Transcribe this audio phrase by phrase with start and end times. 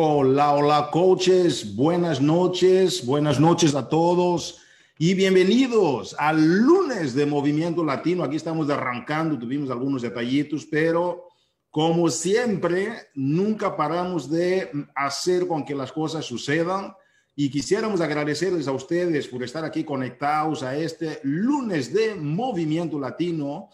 [0.00, 4.60] Hola, hola coaches, buenas noches, buenas noches a todos.
[4.96, 8.22] Y bienvenidos al lunes de Movimiento Latino.
[8.22, 11.24] Aquí estamos arrancando, tuvimos algunos detallitos, pero
[11.68, 16.94] como siempre, nunca paramos de hacer con que las cosas sucedan.
[17.34, 23.68] Y quisiéramos agradecerles a ustedes por estar aquí conectados a este lunes de Movimiento Latino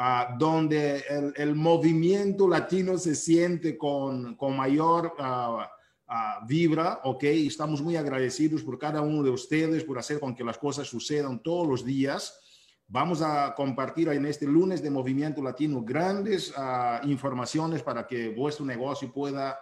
[0.00, 1.02] Ah, donde
[1.34, 7.24] el, movimiento latino se siente con, con mayor uh, vibra, ¿ok?
[7.24, 11.42] Estamos muy agradecidos por cada uno de ustedes, por hacer con que las cosas sucedan
[11.42, 12.38] todos los días.
[12.86, 16.54] Vamos a compartir en este lunes de Movimiento Latino grandes
[17.02, 19.58] informaciones para que vuestro negocio pueda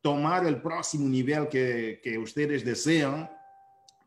[0.00, 3.28] tomar el próximo nivel que, que ustedes desean.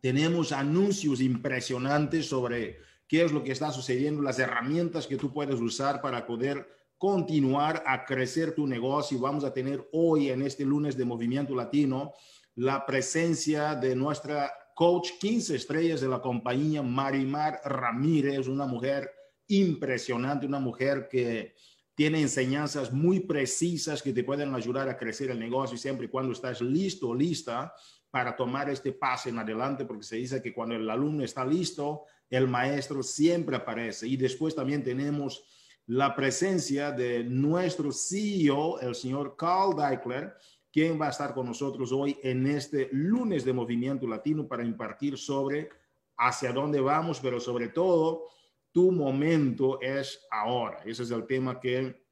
[0.01, 5.59] Tenemos anuncios impresionantes sobre qué es lo que está sucediendo, las herramientas que tú puedes
[5.59, 9.19] usar para poder continuar a crecer tu negocio.
[9.19, 12.13] Vamos a tener hoy en este lunes de Movimiento Latino
[12.55, 19.11] la presencia de nuestra coach 15 estrellas de la compañía, Marimar Ramírez, una mujer
[19.47, 21.55] impresionante, una mujer que
[21.95, 26.33] tiene enseñanzas muy precisas que te pueden ayudar a crecer el negocio siempre y cuando
[26.33, 27.73] estás listo o lista
[28.11, 32.03] para tomar este paso en adelante, porque se dice que cuando el alumno está listo,
[32.29, 34.07] el maestro siempre aparece.
[34.07, 35.43] Y después también tenemos
[35.87, 40.33] la presencia de nuestro CEO, el señor Carl Deichler,
[40.71, 45.17] quien va a estar con nosotros hoy en este lunes de Movimiento Latino para impartir
[45.17, 45.69] sobre
[46.17, 48.27] hacia dónde vamos, pero sobre todo,
[48.75, 50.79] tu momento es ahora.
[50.83, 52.03] Ese es el tema que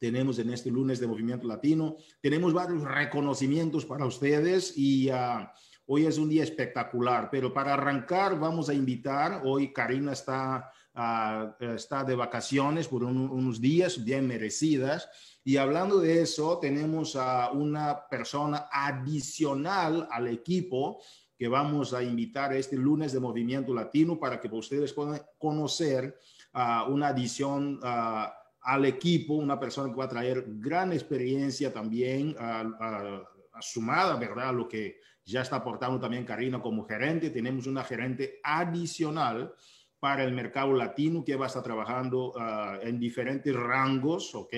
[0.00, 1.94] tenemos en este lunes de Movimiento Latino.
[2.20, 5.08] Tenemos varios reconocimientos para ustedes y...
[5.10, 5.46] Uh,
[5.86, 11.56] Hoy es un día espectacular, pero para arrancar vamos a invitar, hoy Karina está, ah,
[11.58, 15.08] está de vacaciones por unos días bien merecidas,
[15.44, 21.02] y hablando de eso, tenemos a una persona adicional al equipo
[21.36, 26.18] que vamos a invitar este lunes de Movimiento Latino para que ustedes puedan conocer
[26.54, 28.26] uh, una adición uh,
[28.60, 34.50] al equipo, una persona que va a traer gran experiencia también uh, sumada, ¿verdad?
[34.50, 37.30] A lo que ya está aportando también Karina como gerente.
[37.30, 39.54] Tenemos una gerente adicional
[40.02, 44.52] para el mercado latino que va a estar trabajando ah, en diferentes rangos, ¿ok?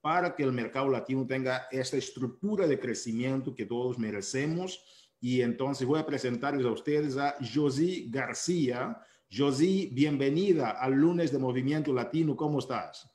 [0.00, 4.82] Para que el mercado latino tenga esta estructura de crecimiento que todos merecemos.
[5.20, 9.00] Y entonces voy a presentarles a ustedes a Josy García.
[9.30, 12.36] Josy, bienvenida al lunes de Movimiento Latino.
[12.36, 13.10] ¿Cómo estás?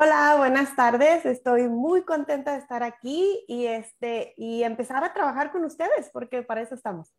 [0.00, 1.26] Hola, buenas tardes.
[1.26, 6.42] Estoy muy contenta de estar aquí y, este, y empezar a trabajar con ustedes, porque
[6.42, 7.12] para eso estamos.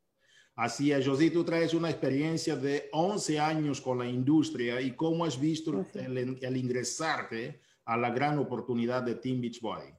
[0.55, 5.23] Así es, José, tú traes una experiencia de 11 años con la industria y cómo
[5.23, 9.93] has visto el, ingresarte a la gran oportunidad de Team Beachbody.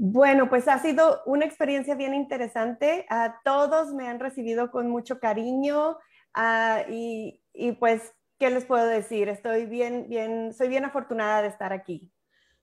[0.00, 3.04] Bueno, pues ha sido una experiencia bien interesante.
[3.10, 5.98] A todos me han recibido con mucho cariño
[6.34, 7.42] ah, y,
[7.80, 9.28] pues ¿qué les puedo decir?
[9.28, 12.12] Estoy bien, bien, soy bien afortunada de estar aquí.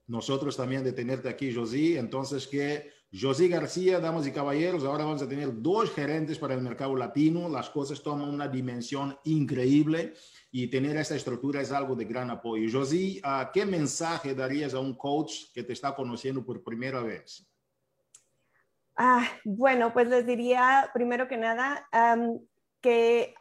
[0.07, 1.99] Nosotros también de tenerte aquí, José.
[1.99, 2.89] Entonces, que
[3.19, 7.47] José García, damas y caballeros, ahora vamos a tener dos gerentes para el mercado latino.
[7.47, 10.13] Las cosas toman una dimensión increíble
[10.51, 12.67] y tener esta estructura es algo de gran apoyo.
[12.71, 13.21] José,
[13.53, 17.47] ¿qué mensaje darías a un coach que te está conociendo por primera vez?
[18.97, 21.87] Ah, bueno, pues les diría primero que nada
[22.81, 23.35] que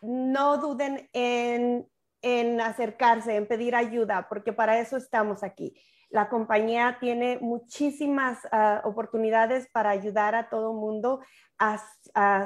[0.00, 5.74] no duden en, acercarse, en pedir ayuda, porque para eso estamos aquí.
[6.10, 11.20] La compañía tiene muchísimas ah, oportunidades para ayudar a todo mundo
[11.58, 11.78] a,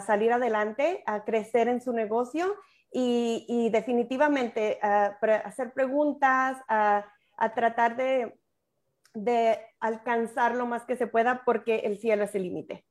[0.04, 2.56] salir adelante, a crecer en su negocio
[2.90, 7.06] y, definitivamente ah, hacer preguntas, a,
[7.54, 8.32] tratar de,
[9.80, 12.84] alcanzar lo más que se pueda porque el cielo es el límite.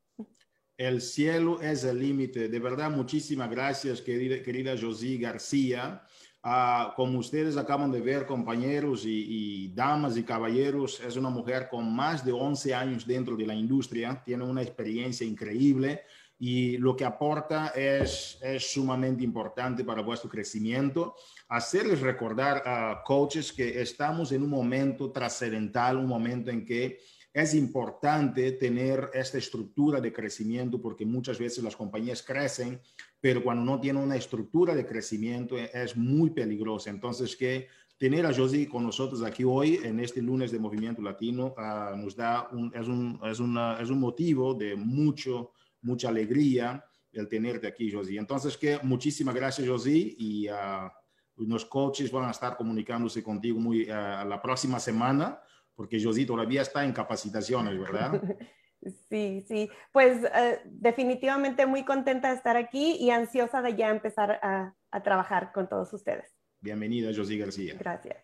[0.77, 2.47] El cielo es el límite.
[2.47, 6.01] De verdad, muchísimas gracias, querida, querida José García.
[6.43, 11.93] Ah, como ustedes acaban de ver, compañeros y, damas y caballeros, es una mujer con
[11.93, 16.01] más de 11 años dentro de la industria, tiene una experiencia increíble
[16.39, 21.15] y lo que aporta es, es sumamente importante para vuestro crecimiento.
[21.47, 26.97] Hacerles recordar a coaches que estamos en un momento trascendental, un momento en que
[27.33, 32.81] es importante tener esta estructura de crecimiento porque muchas veces las compañías crecen,
[33.21, 36.89] pero cuando no tienen una estructura de crecimiento e, es muy peligroso.
[36.89, 37.67] Entonces, que
[37.97, 42.15] tener a Josie con nosotros aquí hoy en este lunes de Movimiento Latino uh, nos
[42.15, 45.51] da un, es, un, es, una, es un motivo de mucho,
[45.81, 46.83] mucha alegría
[47.13, 48.17] el tenerte aquí, Josie.
[48.17, 50.89] Entonces, que muchísimas gracias, Josie, y uh,
[51.37, 55.41] los coaches van a estar comunicándose contigo muy, uh, la próxima semana
[55.75, 58.21] porque Josie todavía está en capacitaciones, ¿verdad?
[59.09, 64.39] Sí, sí, pues eh, definitivamente muy contenta de estar aquí y ansiosa de ya empezar
[64.41, 66.33] a, a trabajar con todos ustedes.
[66.59, 67.75] Bienvenida, José García.
[67.77, 68.17] Gracias.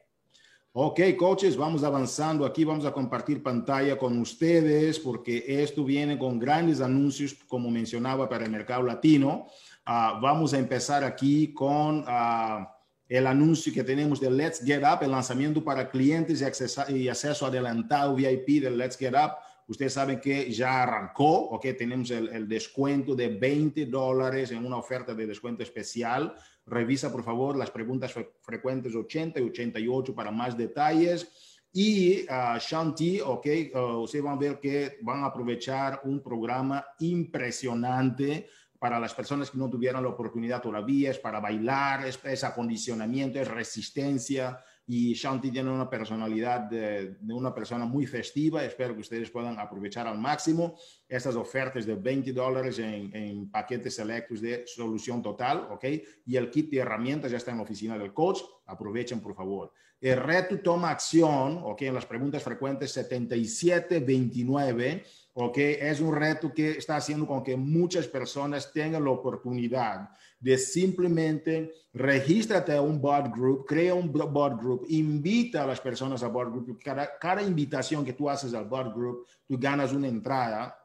[0.79, 6.37] Ok, coaches, vamos avanzando aquí, vamos a compartir pantalla con ustedes porque esto viene con
[6.37, 9.47] grandes anuncios, como mencionaba, para el mercado latino.
[9.87, 12.67] Uh, vamos a empezar aquí con uh,
[13.07, 17.07] el anuncio que tenemos de Let's Get Up, el lanzamiento para clientes y acceso, y
[17.07, 19.37] acceso adelantado VIP del Let's Get Up
[19.67, 24.77] Ustedes saben que ya arrancó, ok, tenemos el, el descuento de 20 dólares en una
[24.77, 26.33] oferta de descuento especial.
[26.65, 31.59] Revisa, por favor, las preguntas frecuentes 80 y 88 para más detalles.
[31.73, 36.85] Y uh, Shanti, ok, uh, ustedes van a ver que van a aprovechar un programa
[36.99, 38.47] impresionante
[38.79, 43.39] para las personas que no tuvieran la oportunidad todavía, es para bailar, es, es acondicionamiento,
[43.39, 44.59] es resistencia,
[44.89, 48.63] y Shanti tiene una personalidad de, una persona muy festiva.
[48.63, 50.77] Espero que ustedes puedan aprovechar al máximo
[51.09, 55.83] estas ofertas de 20 dólares en, en, paquetes selectos de solución total, ¿ok?
[56.25, 58.39] Y el kit de herramientas ya está en la oficina del coach.
[58.65, 59.73] Aprovechen, por favor.
[59.99, 61.81] El reto toma acción, ¿ok?
[61.81, 65.03] En las preguntas frecuentes 7729
[65.39, 65.57] ¿ok?
[65.57, 71.73] Es un reto que está haciendo con que muchas personas tengan la oportunidad de simplemente
[71.93, 76.49] regístrate a un bot group, crea un bot group, invita a las personas a bot
[76.49, 76.79] group.
[76.83, 80.75] Cada, cada invitación que tú haces al bot group, tú ganas una entrada.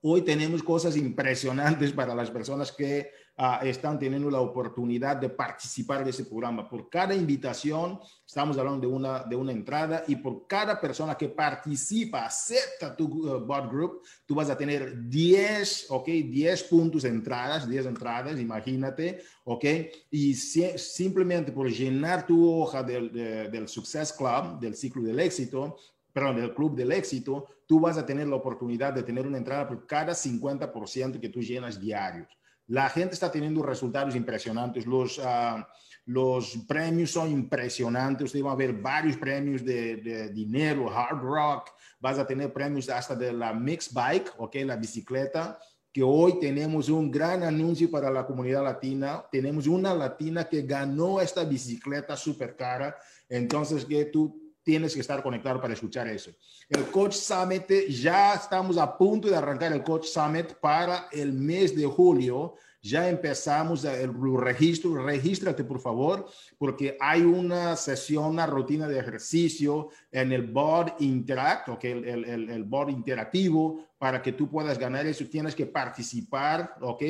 [0.00, 6.04] Hoy tenemos cosas impresionantes para las personas que uh, están teniendo la oportunidad de participar
[6.04, 6.68] de ese programa.
[6.68, 11.28] Por cada invitación, estamos hablando de una, de una entrada y por cada persona que
[11.28, 16.06] participa, acepta tu uh, bot group, tú vas a tener 10, ¿ok?
[16.06, 19.64] 10 puntos de entradas, 10 entradas, imagínate, ¿ok?
[20.10, 25.20] Y si, simplemente por llenar tu hoja del, de, del Success Club, del ciclo del
[25.20, 25.76] éxito,
[26.12, 29.66] perdón, del club del éxito, tú vas a tener la oportunidad de tener una entrada
[29.66, 32.28] por cada 50% que tú llenas diarios.
[32.72, 34.86] La gente está teniendo resultados impresionantes.
[34.86, 35.62] Los, uh,
[36.06, 38.24] los premios son impresionantes.
[38.24, 41.70] Usted va a ver varios premios de, de, dinero, hard rock.
[42.00, 45.58] Vas a tener premios hasta de la mix bike, ok, la bicicleta.
[45.92, 49.22] Que hoy tenemos un gran anuncio para la comunidad latina.
[49.30, 52.96] Tenemos una latina que ganó esta bicicleta súper cara.
[53.28, 56.30] Entonces, que tú tienes que estar conectado para escuchar eso.
[56.68, 61.74] El Coach Summit, ya estamos a punto de arrancar el Coach Summit para el mes
[61.74, 62.54] de julio.
[62.80, 64.94] Ya empezamos el registro.
[65.04, 66.28] Regístrate, por favor,
[66.58, 72.50] porque hay una sesión, una rutina de ejercicio en el board Interact, okay, el, el,
[72.50, 75.24] el board interactivo, para que tú puedas ganar eso.
[75.26, 77.02] Tienes que participar, ¿ok?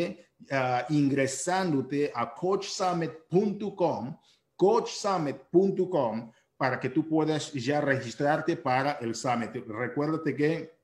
[0.50, 4.18] Uh, ingresándote a coachsummit.com,
[4.56, 6.32] coachsummit.com
[6.62, 9.50] para que tú puedas ya registrarte para el summit.
[9.66, 10.78] Recuérdate que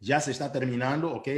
[0.00, 1.28] ya se está terminando, ¿ok?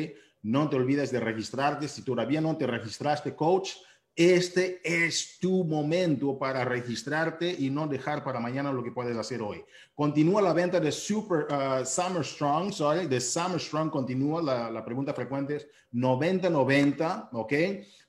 [0.40, 1.86] No te olvides de registrarte.
[1.86, 3.72] Si todavía no te registraste, coach,
[4.16, 9.43] este es tu momento para registrarte y no dejar para mañana lo que puedes hacer
[9.43, 9.64] hoy.
[9.94, 14.40] Continúa la venta de Super uh, Summer Strong, sorry, de Summer Strong continúa.
[14.40, 17.52] La, la pregunta frecuente es 90-90, ¿ok?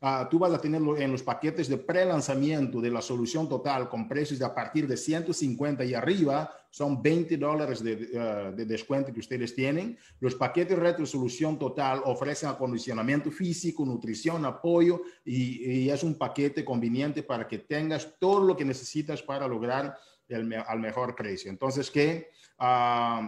[0.02, 4.08] Uh, tú vas a tenerlo en los paquetes de pre-lanzamiento de la solución total con
[4.08, 9.14] precios de a partir de 150 y arriba son 20 dólares de, uh, de, descuento
[9.14, 9.98] que ustedes tienen.
[10.20, 16.66] Los paquetes retro solución total ofrecen acondicionamiento físico, nutrición, apoyo y, y, es un paquete
[16.66, 19.96] conveniente para que tengas todo lo que necesitas para lograr
[20.28, 21.50] el, al mejor precio.
[21.50, 23.26] Entonces, que uh,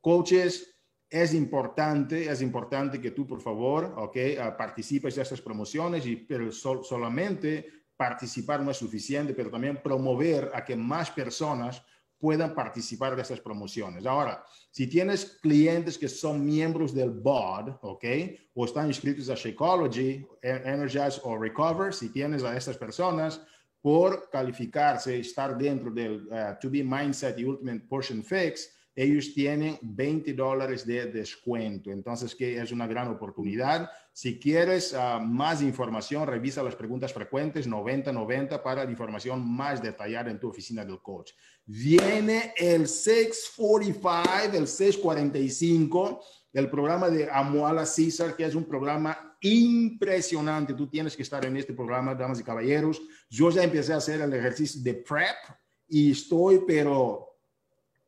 [0.00, 0.74] coaches,
[1.08, 6.16] es importante, es importante que tú, por favor, ok, uh, participes de estas promociones, y,
[6.16, 11.80] pero sol, solamente participar no es suficiente, pero también promover a que más personas
[12.18, 14.06] puedan participar de estas promociones.
[14.06, 18.04] Ahora, si tienes clientes que son miembros del board, ¿ok?
[18.54, 23.40] O están inscritos a Shakeology, Energize o Recover, si tienes a estas personas,
[23.80, 29.78] por calificarse, estar dentro del uh, To Be Mindset y Ultimate Portion Fix, ellos tienen
[29.82, 31.92] 20 dólares de descuento.
[31.92, 33.88] Entonces, que es una gran oportunidad.
[34.16, 40.30] Si quieres uh, más información, revisa las preguntas frecuentes 90-90 para la información más detallada
[40.30, 41.32] en tu oficina del coach.
[41.66, 50.72] Viene el 645, el 645, el programa de Amuala César, que es un programa impresionante.
[50.72, 53.02] Tú tienes que estar en este programa, damas y caballeros.
[53.28, 55.36] Yo ya empecé a hacer el ejercicio de prep
[55.88, 57.35] y estoy, pero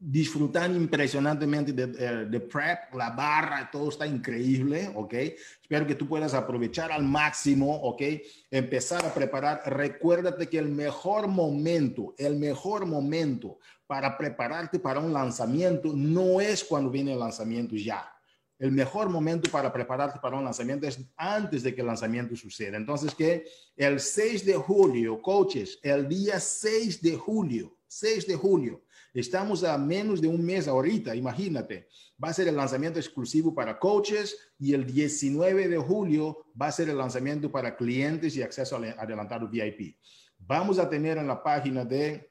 [0.00, 5.14] disfrutando impresionantemente de, de, de, prep, la barra, todo está increíble, ¿ok?
[5.60, 8.02] Espero que tú puedas aprovechar al máximo, ¿ok?
[8.50, 9.62] Empezar a preparar.
[9.66, 16.62] Recuérdate que el mejor momento, el mejor momento para prepararte para un lanzamiento no es
[16.62, 18.14] cuando viene el lanzamiento ya.
[18.60, 22.76] el mejor momento para prepararte para un lanzamiento es antes de que el lanzamiento suceda.
[22.76, 23.44] Entonces, que
[23.76, 28.82] el 6 de julio, coaches, el día 6 de julio, 6 de julio,
[29.20, 31.88] estamos a menos de un mes ahorita, imagínate,
[32.22, 36.72] va a ser el lanzamiento exclusivo para coaches y el 19 de julio va a
[36.72, 39.96] ser el lanzamiento para clientes y acceso adelantado VIP.
[40.38, 42.30] Vamos a tener en la página de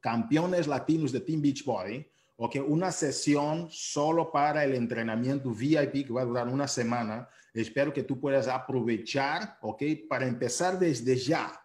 [0.00, 6.22] campeones latinos de Team Beachbody, ok, una sesión solo para el entrenamiento VIP que va
[6.22, 7.28] a durar una semana.
[7.54, 11.61] Espero que tú puedas aprovechar, ok, para empezar desde ya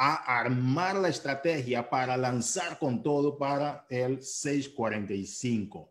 [0.00, 5.90] a armar la estrategia para lanzar con todo para el 645.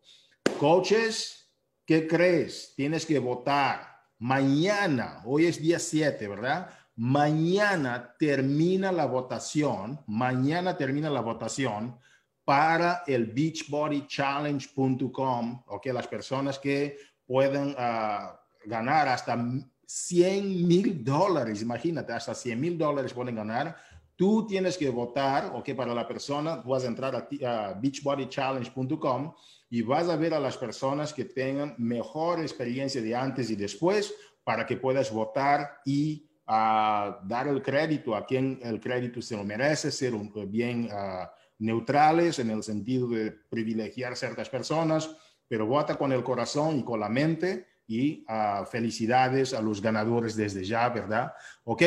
[0.57, 1.51] Coaches,
[1.85, 2.73] ¿qué crees?
[2.75, 3.97] Tienes que votar.
[4.19, 6.69] Mañana, hoy es día 7, ¿verdad?
[6.95, 11.99] Mañana termina la votación, mañana termina la votación
[12.45, 19.37] para el beachbodychallenge.com, ok, las personas que pueden ah, ganar hasta
[19.85, 23.75] 100 mil dólares, imagínate, hasta 100 mil dólares pueden ganar.
[24.17, 29.33] Tú tienes que votar, ok, para la persona, vas a entrar a, a beachbodychallenge.com
[29.69, 34.13] y vas a ver a las personas que tengan mejor experiencia de antes y después
[34.43, 39.43] para que puedas votar y ah, dar el crédito a quien el crédito se lo
[39.43, 41.27] merece, ser un, bien uh,
[41.59, 45.15] neutrales en el sentido de privilegiar ciertas personas,
[45.47, 50.35] pero vota con el corazón y con la mente y uh, felicidades a los ganadores
[50.35, 51.33] desde ya, ¿verdad?
[51.65, 51.83] Ok.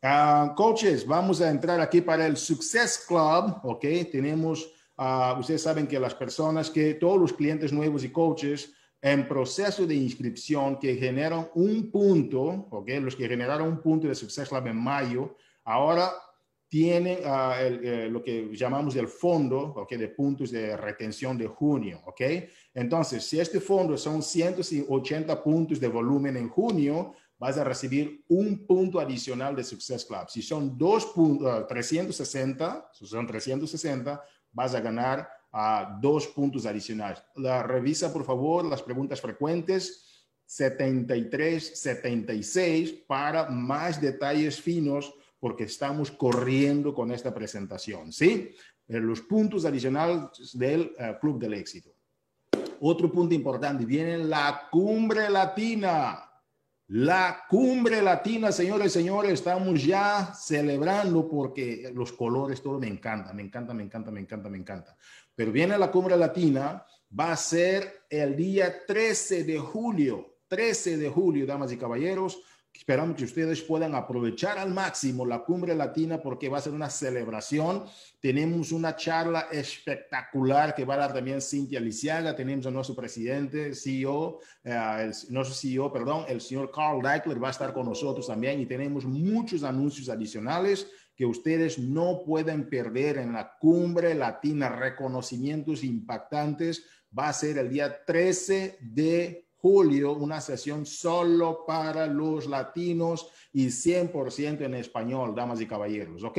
[0.00, 3.84] Uh, coaches, vamos a entrar aquí para el Success Club, ¿ok?
[4.12, 9.26] Tenemos, uh, ustedes saben que las personas que, todos los clientes nuevos y coaches en
[9.26, 12.90] proceso de inscripción que generan un punto, ¿ok?
[13.00, 16.12] Los que generaron un punto de Success Club en mayo, ahora
[16.68, 21.46] tienen uh, el, eh, lo que llamamos el fondo okay, de puntos de retención de
[21.46, 22.02] junio.
[22.04, 22.20] ¿ok?
[22.74, 28.66] Entonces, si este fondo son 180 puntos de volumen en junio, vas a recibir un
[28.66, 30.28] punto adicional de Success Club.
[30.28, 36.66] Si son dos puntos, uh, 360, si son 360, vas a ganar uh, dos puntos
[36.66, 37.22] adicionales.
[37.36, 40.04] La, revisa, por favor, las preguntas frecuentes.
[40.44, 48.54] 73, 76 para más detalles finos porque estamos corriendo con esta presentación, ¿sí?
[48.88, 51.94] Eh, los puntos adicionales del eh, Club del Éxito.
[52.80, 56.27] Otro punto importante, viene la cumbre latina.
[56.90, 63.42] La cumbre latina, señores señores, estamos ya celebrando porque los colores, todo me encanta, me
[63.42, 64.96] encanta, me encanta, me encanta, me encanta.
[65.34, 66.82] Pero viene la cumbre latina,
[67.18, 72.40] va a ser el día 13 de julio, 13 de julio, damas y caballeros.
[72.72, 76.88] Esperamos que ustedes puedan aprovechar al máximo la cumbre latina porque va a ser una
[76.88, 77.84] celebración.
[78.20, 82.36] Tenemos una charla espectacular que va a dar también Cintia Lisiaga.
[82.36, 87.52] Tenemos a nuestro presidente, CEO, eh, nuestro CEO, perdón, el señor Carl Deichler va a
[87.52, 93.32] estar con nosotros también y tenemos muchos anuncios adicionales que ustedes no pueden perder en
[93.32, 96.86] la cumbre latina, reconocimientos impactantes.
[97.18, 103.66] Va a ser el día 13 de julio una sesión solo para los latinos y
[103.66, 106.38] 100% en español, damas y caballeros, ¿ok?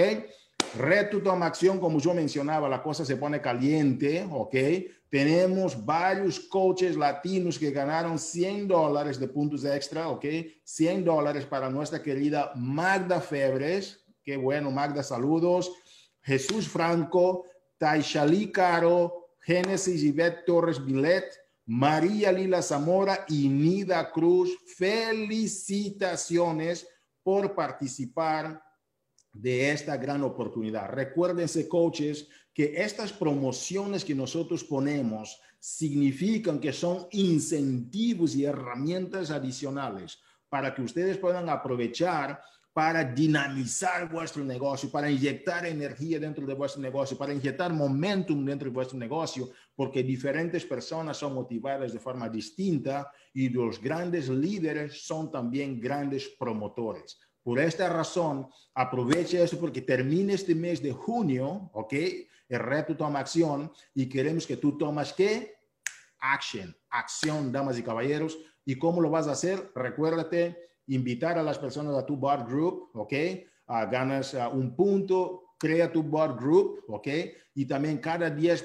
[0.77, 4.55] Reto toma acción, como yo mencionaba, la cosa se pone caliente, ¿ok?
[5.09, 10.25] Tenemos varios coaches latinos que ganaron 100 dólares de puntos extra, ¿ok?
[10.63, 14.05] 100 dólares para nuestra querida Magda Febres.
[14.23, 15.71] Qué bueno, Magda, saludos.
[16.21, 17.45] Jesús Franco,
[17.79, 21.25] Taishali Caro, Génesis Yvette Torres Bilet,
[21.71, 26.87] María Lila Zamora y Nida Cruz, felicitaciones
[27.21, 28.59] por participar
[29.31, 30.89] de esta gran oportunidad.
[30.89, 40.17] Recuérdense, coaches, que estas promociones que nosotros ponemos significan que son incentivos y herramientas adicionales
[40.49, 42.41] para que ustedes puedan aprovechar
[42.73, 48.69] para dinamizar vuestro negocio, para inyectar energía dentro de vuestro negocio, para inyectar momentum dentro
[48.69, 49.49] de vuestro negocio,
[49.79, 56.27] porque diferentes personas son motivadas de forma distinta y los grandes líderes son también grandes
[56.37, 57.17] promotores.
[57.41, 61.93] Por esta razón, aprovecha eso porque termina este mes de junio, ¿ok?
[62.49, 65.55] El reto toma acción y queremos que tú tomas qué?
[66.19, 68.37] Action, acción, damas y caballeros.
[68.65, 69.71] ¿Y cómo lo vas a hacer?
[69.75, 70.57] Recuérdate,
[70.87, 73.13] invitar a las personas a tu bar group, ¿ok?
[73.65, 77.07] Uh, ganas uh, un punto, crea tu bar group, ¿ok?
[77.55, 78.63] Y también cada 10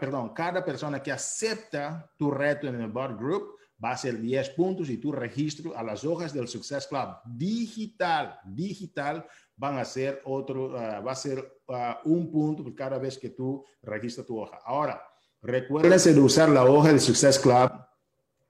[0.00, 4.50] perdón, cada persona que acepta tu reto en el bar group va a ser 10
[4.50, 10.22] puntos y tu registro a las hojas del Success Club digital, digital, van a ser
[10.24, 11.60] otro, uh, va a ser
[12.04, 14.58] un punto por cada vez que tú registras tu hoja.
[14.64, 15.02] Ahora,
[15.42, 17.70] recuérdense de usar la hoja del Success Club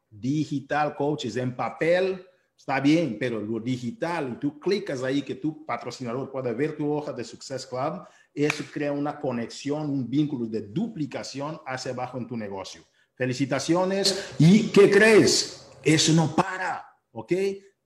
[0.08, 2.26] digital, coaches, en papel,
[2.60, 6.92] está bien, pero lo digital, y tú clicas ahí que tu patrocinador pueda ver tu
[6.92, 12.26] hoja de Success Club, eso crea una conexión, un vínculo de duplicación hacia abajo en
[12.26, 12.84] tu negocio.
[13.14, 14.34] Felicitaciones.
[14.38, 15.70] ¿Y qué crees?
[15.82, 17.32] Eso no para, ¿ok?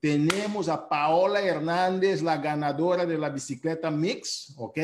[0.00, 4.78] Tenemos a Paola Hernández, la ganadora de la bicicleta Mix, ¿ok?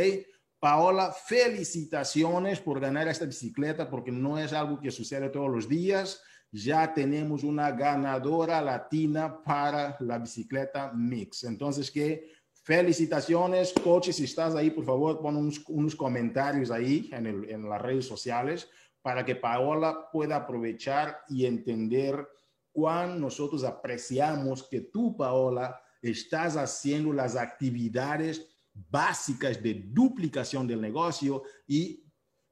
[0.60, 6.22] Paola, felicitaciones por ganar esta bicicleta porque no es algo que sucede todos los días.
[6.52, 11.44] Ya tenemos una ganadora latina para la bicicleta Mix.
[11.44, 12.32] Entonces, que
[12.64, 15.36] felicitaciones, coaches, si estás ahí, por favor, pon
[15.68, 18.68] unos, comentarios ahí en, en las redes sociales
[19.02, 22.28] para que Paola pueda aprovechar y entender
[22.72, 31.42] cuán nosotros apreciamos que tú, Paola, estás haciendo las actividades básicas de duplicación del negocio
[31.66, 32.04] y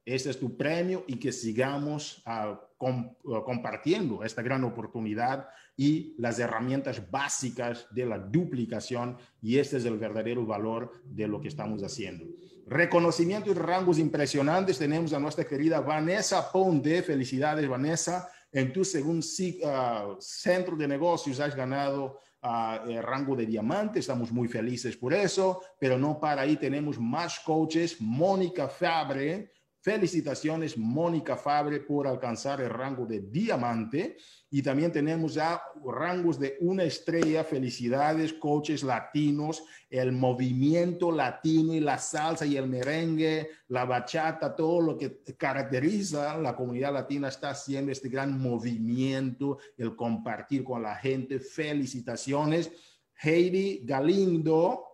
[0.05, 2.21] este es tu premio y que sigamos
[2.81, 9.77] ah, ah, compartiendo esta gran oportunidad y las herramientas básicas de la duplicación y este
[9.77, 12.25] es el verdadero valor de lo que estamos haciendo.
[12.67, 14.77] Reconocimiento y rangos impresionantes.
[14.77, 17.01] Tenemos a nuestra querida Vanessa Ponte.
[17.01, 18.29] Felicidades, Vanessa.
[18.51, 22.19] En tu segundo uh, centro de negocios has ganado
[22.87, 27.39] el rango de diamante, estamos muy felices por eso, pero no para ahí, tenemos más
[27.39, 29.51] coaches, Mónica Fabre,
[29.89, 34.17] Felicitaciones, Mónica Fabre, por alcanzar el rango de diamante.
[34.51, 37.43] Y también tenemos ya rangos de una estrella.
[37.43, 44.79] Felicidades, coaches latinos, el movimiento latino y la salsa y el merengue, la bachata, todo
[44.79, 50.97] lo que caracteriza la comunidad latina está haciendo este gran movimiento, el compartir con la
[50.97, 51.39] gente.
[51.39, 52.71] Felicitaciones.
[53.23, 54.88] Heidi Galindo,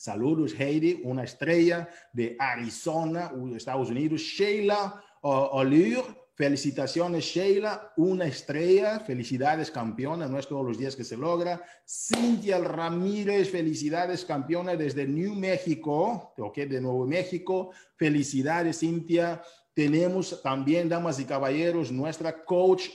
[0.00, 4.22] Saludos, Heidi, una estrella de Arizona, Estados Unidos.
[4.22, 6.02] Sheila Oliver,
[6.34, 9.00] felicitaciones, Sheila, una estrella.
[9.00, 11.62] Felicidades, campeona, no es todos los días que se logra.
[11.86, 17.70] Cintia Ramírez, felicidades, campeona desde New México, ok, de Nuevo México.
[17.96, 19.42] Felicidades, Cintia.
[19.74, 22.88] Tenemos también, damas y caballeros, nuestra coach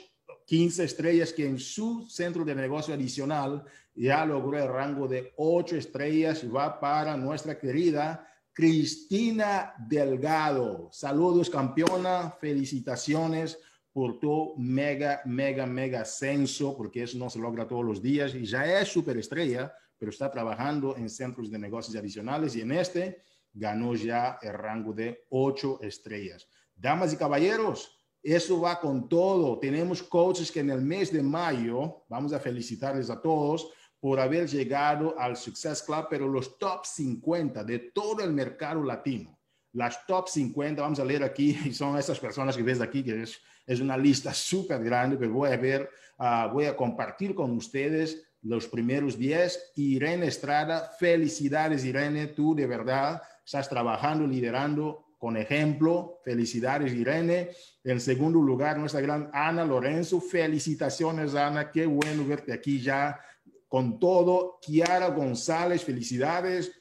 [0.45, 3.63] 15 estrellas que en su centro de negocio adicional
[3.95, 10.89] ya logró el rango de 8 estrellas y va para nuestra querida Cristina Delgado.
[10.91, 13.57] Saludos campeona, felicitaciones
[13.91, 18.45] por tu mega, mega, mega ascenso, porque eso no se logra todos los días y
[18.45, 23.95] ya es superestrella, pero está trabajando en centros de negocios adicionales y en este ganó
[23.95, 26.47] ya el rango de 8 estrellas.
[26.75, 29.59] Damas y caballeros, eso va con todo.
[29.59, 34.47] Tenemos coaches que en el mes de mayo, vamos a felicitarles a todos por haber
[34.47, 39.39] llegado al Success Club, pero los top 50 de todo el mercado latino.
[39.73, 43.21] Las top 50, vamos a leer aquí, y son esas personas que ves aquí, que
[43.21, 47.51] es, es una lista súper grande, pero voy a ver, uh, voy a compartir con
[47.51, 49.73] ustedes los primeros 10.
[49.75, 56.19] Irene Estrada, felicidades Irene, tú de verdad estás trabajando, liderando con ejemplo.
[56.23, 57.49] Felicidades, Irene.
[57.83, 60.21] En segundo lugar, nuestra gran Ana Lorenzo.
[60.21, 61.71] Felicitaciones, Ana.
[61.71, 63.19] Qué bueno verte aquí ya
[63.67, 64.59] con todo.
[64.61, 66.71] Kiara González, felicidades.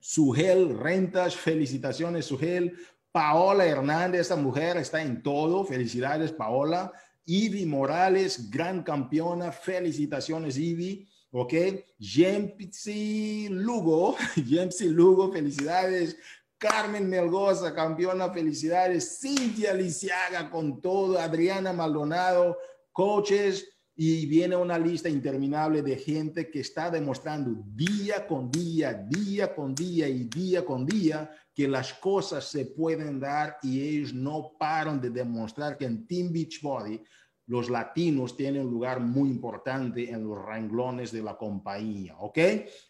[0.00, 2.76] Sugel Rentas, felicitaciones, Sugel.
[3.12, 5.64] Paola Hernández, esta mujer está en todo.
[5.64, 6.92] Felicidades, Paola.
[7.26, 9.52] Ivy Morales, gran campeona.
[9.52, 11.08] Felicitaciones, Ivy.
[11.30, 11.54] ¿ok?
[12.00, 14.16] Jempsi Lugo,
[14.48, 16.16] Jempsi Lugo, felicidades.
[16.58, 19.20] Carmen Melgoza, campeona, felicidades.
[19.20, 22.58] Cintia Lisiaga con todo, Adriana Maldonado,
[22.92, 23.68] coaches.
[24.00, 29.74] Y viene una lista interminable de gente que está demostrando día con día, día con
[29.74, 35.00] día y día con día que las cosas se pueden dar y ellos no paran
[35.00, 37.02] de demostrar que en Team Beachbody
[37.48, 42.38] los latinos tienen un lugar muy importante en los renglones de la compañía, ¿ok?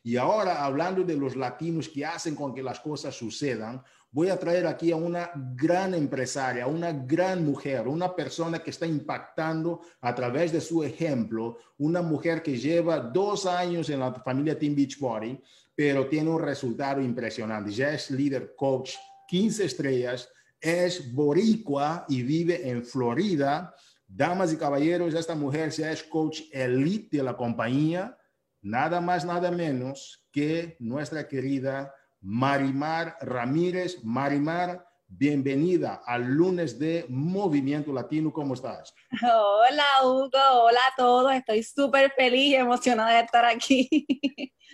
[0.02, 4.38] Y ahora, hablando de los latinos que hacen con que las cosas sucedan, voy a
[4.38, 10.12] traer aquí a una gran empresaria, una gran mujer, una persona que está impactando a
[10.12, 15.40] través de su ejemplo, una mujer que lleva dos años en la familia Team Beachbody,
[15.72, 17.70] pero tiene un resultado impresionante.
[17.70, 18.94] Ya es líder coach,
[19.28, 20.28] 15 estrellas,
[20.60, 23.72] es boricua y vive en Florida
[24.08, 28.16] Damas y caballeros, esta mujer ya es coach elite de la compañía,
[28.62, 34.02] nada más, nada menos que nuestra querida Marimar Ramírez.
[34.02, 38.32] Marimar, bienvenida al lunes de Movimiento Latino.
[38.32, 38.94] ¿Cómo estás?
[39.22, 40.38] Hola, Hugo.
[40.64, 41.32] Hola a todos.
[41.32, 43.88] Estoy súper feliz y emocionada de estar aquí.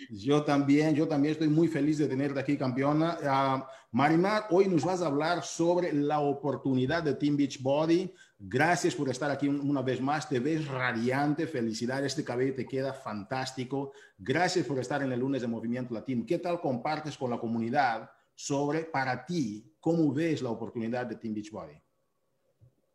[0.09, 3.17] Yo también, yo también estoy muy feliz de tenerte aquí, campeona.
[3.21, 9.09] Uh, Marimar, hoy nos vas a hablar sobre la oportunidad de Team Beachbody Gracias por
[9.09, 10.27] estar aquí una vez más.
[10.27, 11.47] Te ves radiante.
[11.47, 12.07] Felicidades.
[12.07, 13.93] Este cabello te queda fantástico.
[14.17, 16.25] Gracias por estar en el lunes de Movimiento Latino.
[16.27, 21.33] ¿Qué tal compartes con la comunidad sobre, para ti, cómo ves la oportunidad de Team
[21.33, 21.81] Beachbody?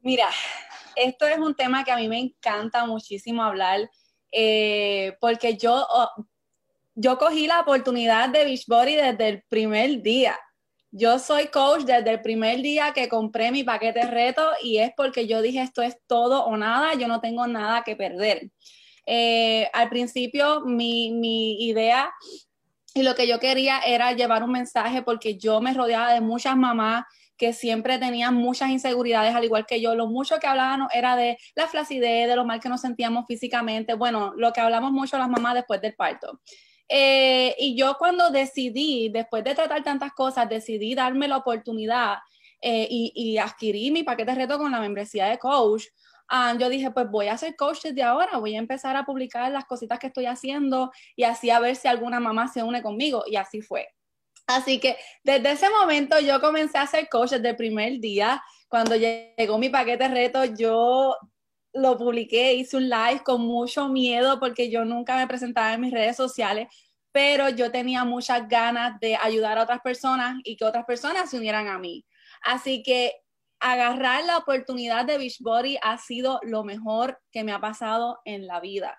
[0.00, 0.29] Mira,
[0.94, 3.90] esto es un tema que a mí me encanta muchísimo hablar
[4.33, 5.87] eh, porque yo,
[6.94, 10.38] yo cogí la oportunidad de Beachbody desde el primer día.
[10.92, 15.26] Yo soy coach desde el primer día que compré mi paquete reto y es porque
[15.26, 18.50] yo dije esto es todo o nada, yo no tengo nada que perder.
[19.07, 22.12] Eh, al principio mi, mi idea
[22.94, 26.57] y lo que yo quería era llevar un mensaje porque yo me rodeaba de muchas
[26.57, 27.05] mamás
[27.37, 29.94] que siempre tenían muchas inseguridades, al igual que yo.
[29.94, 33.94] Lo mucho que hablábamos era de la flacidez, de lo mal que nos sentíamos físicamente.
[33.94, 36.40] Bueno, lo que hablamos mucho las mamás después del parto.
[36.87, 42.18] Eh, y yo cuando decidí, después de tratar tantas cosas, decidí darme la oportunidad
[42.61, 45.85] eh, y, y, adquirí mi paquete de reto con la membresía de coach.
[46.33, 49.51] Ah, yo dije, pues voy a ser coach desde ahora, voy a empezar a publicar
[49.51, 53.25] las cositas que estoy haciendo y así a ver si alguna mamá se une conmigo.
[53.27, 53.88] Y así fue.
[54.47, 58.40] Así que desde ese momento yo comencé a ser coach desde el primer día.
[58.69, 61.16] Cuando llegó mi paquete reto, yo
[61.73, 65.93] lo publiqué, hice un live con mucho miedo porque yo nunca me presentaba en mis
[65.93, 66.69] redes sociales,
[67.11, 71.38] pero yo tenía muchas ganas de ayudar a otras personas y que otras personas se
[71.38, 72.05] unieran a mí.
[72.43, 73.14] Así que
[73.61, 78.59] agarrar la oportunidad de Beachbody ha sido lo mejor que me ha pasado en la
[78.61, 78.99] vida.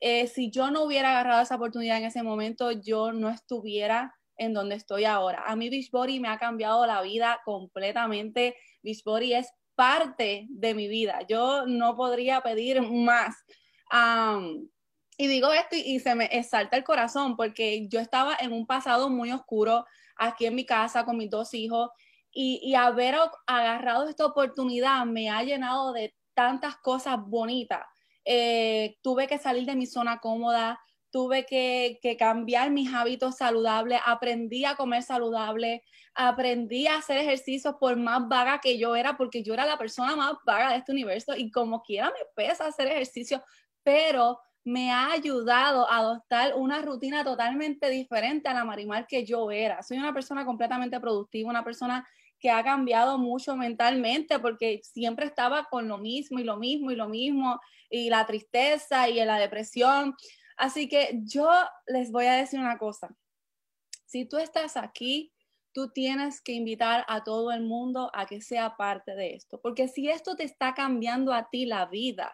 [0.00, 4.52] Eh, si yo no hubiera agarrado esa oportunidad en ese momento, yo no estuviera en
[4.54, 5.42] donde estoy ahora.
[5.46, 8.56] A mí Beachbody me ha cambiado la vida completamente.
[8.82, 11.20] Beachbody es parte de mi vida.
[11.28, 13.34] Yo no podría pedir más.
[15.18, 19.08] y digo esto y, se me exalta el corazón porque yo estaba en un pasado
[19.08, 19.84] muy oscuro
[20.16, 21.90] aquí en mi casa con mis dos hijos
[22.38, 23.14] y, haber
[23.46, 27.80] agarrado esta oportunidad me ha llenado de tantas cosas bonitas.
[28.26, 30.78] Eh, tuve que salir de mi zona cómoda,
[31.10, 35.82] tuve que, cambiar mis hábitos saludables, aprendí a comer saludable,
[36.14, 40.14] aprendí a hacer ejercicios por más vaga que yo era, porque yo era la persona
[40.14, 43.42] más vaga de este universo y como quiera me pesa hacer ejercicio,
[43.82, 49.50] pero me ha ayudado a adoptar una rutina totalmente diferente a la Marimar que yo
[49.50, 49.82] era.
[49.82, 52.06] Soy una persona completamente productiva, una persona
[52.38, 56.96] que ha cambiado mucho mentalmente porque siempre estaba con lo mismo y lo mismo y
[56.96, 60.14] lo mismo y la tristeza y la depresión.
[60.56, 61.50] Así que yo
[61.86, 63.14] les voy a decir una cosa.
[64.06, 65.32] Si tú estás aquí,
[65.72, 69.88] tú tienes que invitar a todo el mundo a que sea parte de esto, porque
[69.88, 72.32] si esto te está cambiando a ti la vida,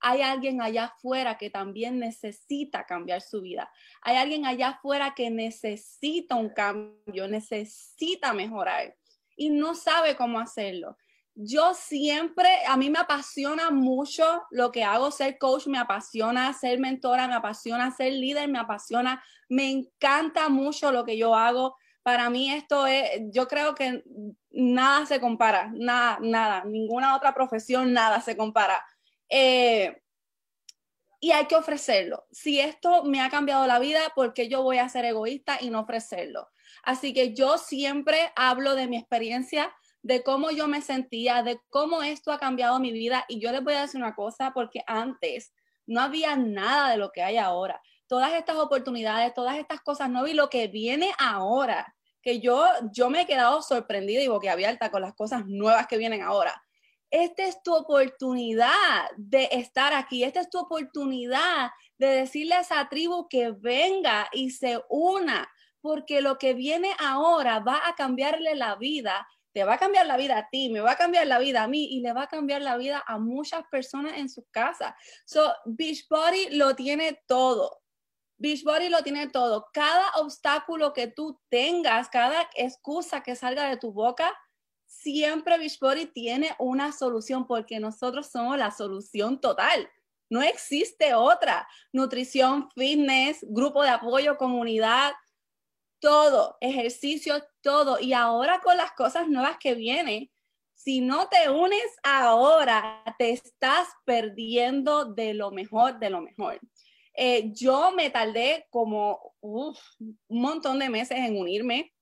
[0.00, 3.70] hay alguien allá afuera que también necesita cambiar su vida.
[4.00, 8.96] Hay alguien allá afuera que necesita un cambio, necesita mejorar
[9.44, 10.96] y no sabe cómo hacerlo
[11.34, 16.78] yo siempre, a mí me apasiona mucho lo que hago, ser coach, me apasiona ser
[16.78, 21.76] mentora, me apasiona ser líder, me apasiona, me encanta mucho lo que yo hago.
[22.02, 24.04] Para mí esto es, yo creo que
[24.50, 28.84] nada se compara, nada, nada, ninguna otra profesión, nada se compara.
[29.28, 30.02] Eh,
[31.20, 32.26] y hay que ofrecerlo.
[32.32, 35.70] Si esto me ha cambiado la vida, ¿por qué yo voy a ser egoísta y
[35.70, 36.50] no ofrecerlo?
[36.82, 42.02] Así que yo siempre hablo de mi experiencia de cómo yo me sentía, de cómo
[42.02, 43.24] esto ha cambiado mi vida.
[43.28, 45.52] Y yo les voy a decir una cosa, porque antes
[45.86, 47.80] no había nada de lo que hay ahora.
[48.08, 53.10] Todas estas oportunidades, todas estas cosas no vi lo que viene ahora, que yo, yo
[53.10, 56.62] me he quedado sorprendida y boquiabierta con las cosas nuevas que vienen ahora.
[57.10, 62.88] Esta es tu oportunidad de estar aquí, esta es tu oportunidad de decirle a esa
[62.88, 65.51] tribu que venga y se una,
[65.82, 70.16] porque lo que viene ahora va a cambiarle la vida te va a cambiar la
[70.16, 72.28] vida a ti, me va a cambiar la vida a mí y le va a
[72.28, 74.94] cambiar la vida a muchas personas en sus casas.
[75.24, 77.82] So, Beachbody lo tiene todo.
[78.38, 79.68] Beachbody lo tiene todo.
[79.72, 84.32] Cada obstáculo que tú tengas, cada excusa que salga de tu boca,
[84.86, 89.88] siempre Beachbody tiene una solución porque nosotros somos la solución total.
[90.30, 91.68] No existe otra.
[91.92, 95.12] Nutrición, fitness, grupo de apoyo, comunidad,
[96.02, 98.00] todo, ejercicio, todo.
[98.00, 100.28] Y ahora con las cosas nuevas que vienen,
[100.74, 106.60] si no te unes ahora, te estás perdiendo de lo mejor, de lo mejor.
[107.14, 109.76] Eh, yo me tardé como un
[110.28, 111.94] montón de meses en unirme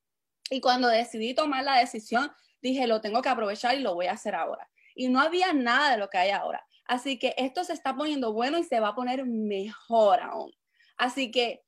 [0.48, 2.32] y cuando decidí tomar la decisión,
[2.62, 4.66] dije, lo tengo que aprovechar y lo voy a hacer ahora.
[4.94, 6.66] Y no había nada de lo que hay ahora.
[6.86, 10.52] Así que esto se está poniendo bueno y se va a poner mejor aún.
[10.96, 11.62] Así que,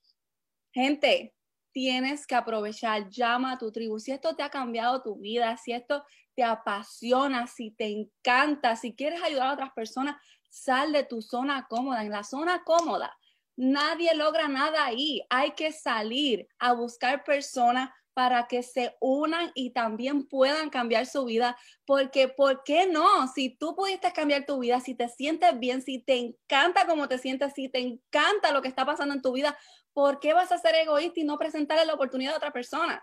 [0.73, 1.35] gente,
[1.73, 3.99] tienes que aprovechar, llama a tu tribu.
[3.99, 6.05] Si esto te ha cambiado tu vida, si esto
[6.35, 10.17] te apasiona, si te encanta, si quieres ayudar a otras personas,
[10.49, 12.03] sal de tu zona cómoda.
[12.03, 13.17] En la zona cómoda,
[13.57, 15.23] nadie logra nada ahí.
[15.31, 21.25] Hay que salir a buscar personas para que se unan y también puedan cambiar su
[21.25, 21.57] vida,
[21.87, 23.27] porque ¿por qué no?
[23.29, 27.19] Si tú pudiste cambiar tu vida, si te sientes bien, si te encanta cómo te
[27.19, 29.57] sientes, si te encanta lo que está pasando en tu vida,
[29.93, 33.03] ¿por qué vas a ser egoísta y no presentarle la oportunidad a otra persona?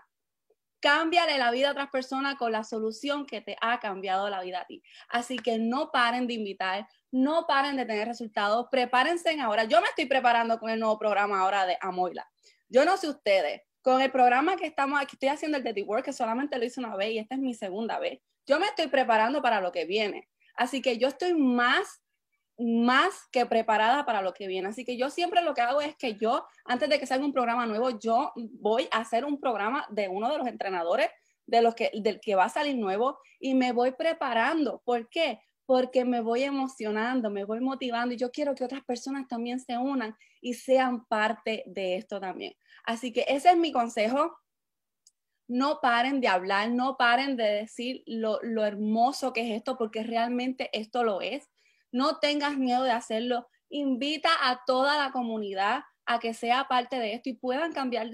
[0.80, 4.60] Cámbiale la vida a otras personas con la solución que te ha cambiado la vida
[4.60, 4.82] a ti.
[5.08, 9.64] Así que no paren de invitar, no paren de tener resultados, prepárense ahora.
[9.64, 12.26] Yo me estoy preparando con el nuevo programa ahora de Amoila.
[12.68, 16.04] Yo no sé ustedes, con el programa que estamos aquí, estoy haciendo el Daddy Work,
[16.04, 18.20] que solamente lo hice una vez y esta es mi segunda vez.
[18.46, 20.28] Yo me estoy preparando para lo que viene.
[20.54, 22.02] Así que yo estoy más
[22.60, 24.68] más que preparada para lo que viene.
[24.68, 27.32] Así que yo siempre lo que hago es que yo, antes de que salga un
[27.32, 31.08] programa nuevo, yo voy a hacer un programa de uno de los entrenadores
[31.46, 34.82] de los que, del que va a salir nuevo y me voy preparando.
[34.84, 35.40] ¿Por qué?
[35.64, 39.78] Porque me voy emocionando, me voy motivando y yo quiero que otras personas también se
[39.78, 42.54] unan y sean parte de esto también.
[42.84, 44.36] Así que ese es mi consejo.
[45.48, 50.04] No paren de hablar, no paren de decir lo, lo hermoso que es esto, porque
[50.04, 51.48] realmente esto lo es
[51.92, 53.48] no tengas miedo de hacerlo.
[53.68, 58.10] Invita a toda la comunidad a que sea parte de esto y puedan cambiar,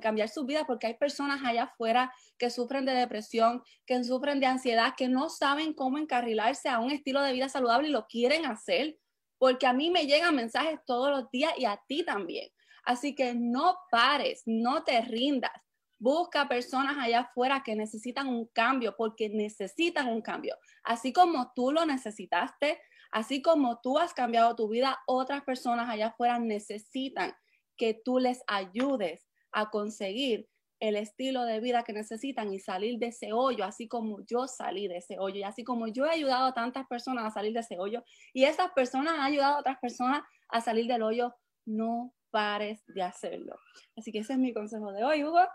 [0.00, 4.46] cambiar su vida, porque hay personas allá afuera que sufren de depresión, que sufren de
[4.46, 8.44] ansiedad, que no saben cómo encarrilarse a un estilo de vida saludable y lo quieren
[8.44, 8.98] hacer,
[9.38, 12.50] porque a mí me llegan mensajes todos los días y a ti también.
[12.84, 15.52] Así que no pares, no te rindas.
[15.98, 20.56] Busca personas allá afuera que necesitan un cambio porque necesitan un cambio.
[20.82, 22.80] Así como tú lo necesitaste,
[23.12, 27.34] Así como tú has cambiado tu vida, otras personas allá afuera necesitan
[27.76, 30.48] que tú les ayudes a conseguir
[30.80, 34.88] el estilo de vida que necesitan y salir de ese hoyo, así como yo salí
[34.88, 37.60] de ese hoyo y así como yo he ayudado a tantas personas a salir de
[37.60, 41.34] ese hoyo y esas personas han ayudado a otras personas a salir del hoyo,
[41.66, 43.56] no pares de hacerlo.
[43.96, 45.46] Así que ese es mi consejo de hoy, Hugo.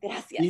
[0.00, 0.44] Gracias.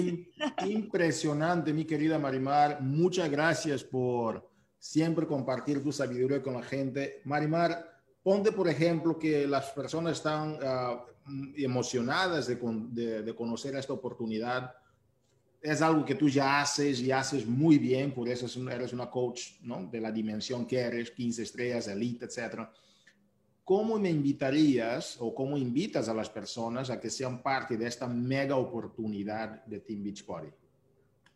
[0.65, 2.81] Impresionante, mi querida Marimar.
[2.81, 4.54] Muchas gracias por
[4.85, 7.23] siempre compartir tu sabiduría con la gente.
[7.25, 11.03] Marimar, ponte por ejemplo que las personas están ah,
[11.57, 14.75] emocionadas de, de, conocer esta oportunidad.
[15.63, 19.53] Es algo que tú ya haces y haces muy bien, por eso eres una coach
[19.63, 19.89] ¿no?
[19.91, 22.69] de la dimensión que eres, 15 estrellas, elite, etc.
[23.65, 28.07] ¿Cómo me invitarías o cómo invitas a las personas a que sean parte de esta
[28.07, 30.51] mega oportunidad de Team Beach Party?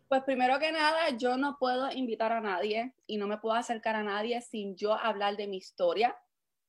[0.08, 3.94] Pues primero que nada, yo no puedo invitar a nadie y no me puedo acercar
[3.94, 6.16] a nadie sin yo hablar de mi historia.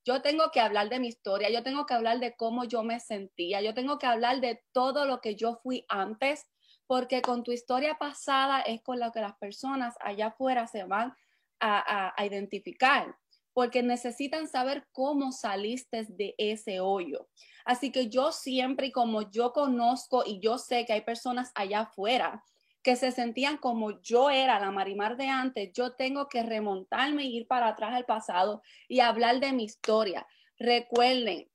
[0.04, 3.00] Yo tengo que hablar de mi historia, yo tengo que hablar de cómo yo me
[3.00, 6.46] sentía, yo tengo que hablar de todo lo que yo fui antes,
[6.86, 11.14] porque con tu historia pasada es con lo que las personas allá afuera se van
[11.60, 13.16] a, a identificar,
[13.54, 17.28] porque necesitan saber cómo saliste de ese hoyo.
[17.64, 22.44] Así que yo siempre, como yo conozco y yo sé que hay personas allá afuera
[22.82, 27.36] que se sentían como yo era la Marimar de antes, yo tengo que remontarme y
[27.36, 30.26] ir para atrás al pasado y hablar de mi historia.
[30.58, 31.50] Recuerden,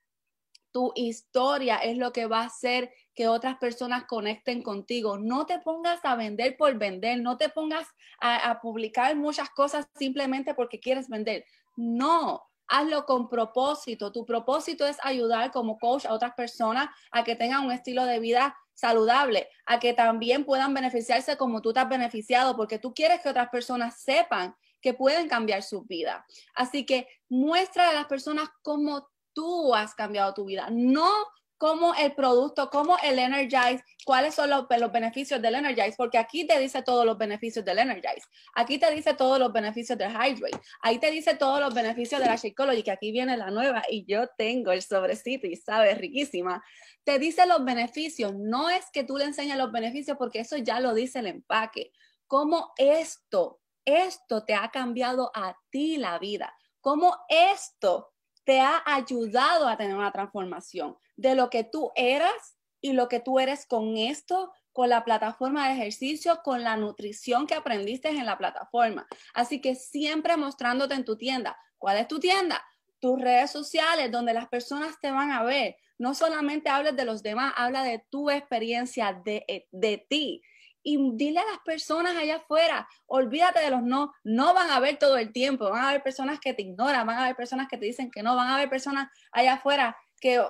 [0.72, 5.18] tu historia es lo que va a hacer que otras personas conecten contigo.
[5.18, 7.88] No te pongas a vender por vender, no te pongas
[8.20, 11.46] a, a publicar muchas cosas simplemente porque quieres vender.
[11.78, 14.12] No, hazlo con propósito.
[14.12, 18.20] Tu propósito es ayudar como coach a otras personas a que tengan un estilo de
[18.20, 23.22] vida saludable, a que también puedan beneficiarse como tú te has beneficiado, porque tú quieres
[23.22, 26.26] que otras personas sepan que pueden cambiar su vida.
[26.54, 31.10] Así que muestra a las personas cómo tú has cambiado tu vida, no
[31.58, 36.60] como el producto, como el Energize, cuáles son los, beneficios del Energize, porque aquí te
[36.60, 41.00] dice todos los beneficios del Energize, aquí te dice todos los beneficios del Hydrate, ahí
[41.00, 44.28] te dice todos los beneficios de la Shakeology, que aquí viene la nueva y yo
[44.38, 46.64] tengo el sobrecito y sabe riquísima.
[47.04, 50.80] Te dice los beneficios, no es que tú le enseñes los beneficios porque eso ya
[50.80, 51.92] lo dice el empaque.
[52.28, 58.12] Cómo esto, esto te ha cambiado a ti la vida, cómo esto
[58.44, 63.20] te ha ayudado a tener una transformación de lo que tú eras y lo que
[63.20, 68.26] tú eres con esto, con la plataforma de ejercicio, con la nutrición que aprendiste en
[68.26, 69.08] la plataforma.
[69.34, 71.58] Así que siempre mostrándote en tu tienda.
[71.78, 72.64] ¿Cuál es tu tienda?
[73.00, 75.78] Tus redes sociales, donde las personas te van a ver.
[75.98, 80.42] No solamente hables de los demás, habla de tu experiencia, de, de ti
[80.86, 84.98] y dile a las personas allá afuera, olvídate de los no, no van a ver
[84.98, 87.78] todo el tiempo, van a haber personas que te ignoran, van a haber personas que
[87.78, 89.98] te dicen que no, van a haber personas allá afuera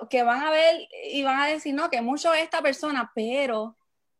[0.08, 3.76] que, van a ver y van a decir, no, que mucho esta persona, pero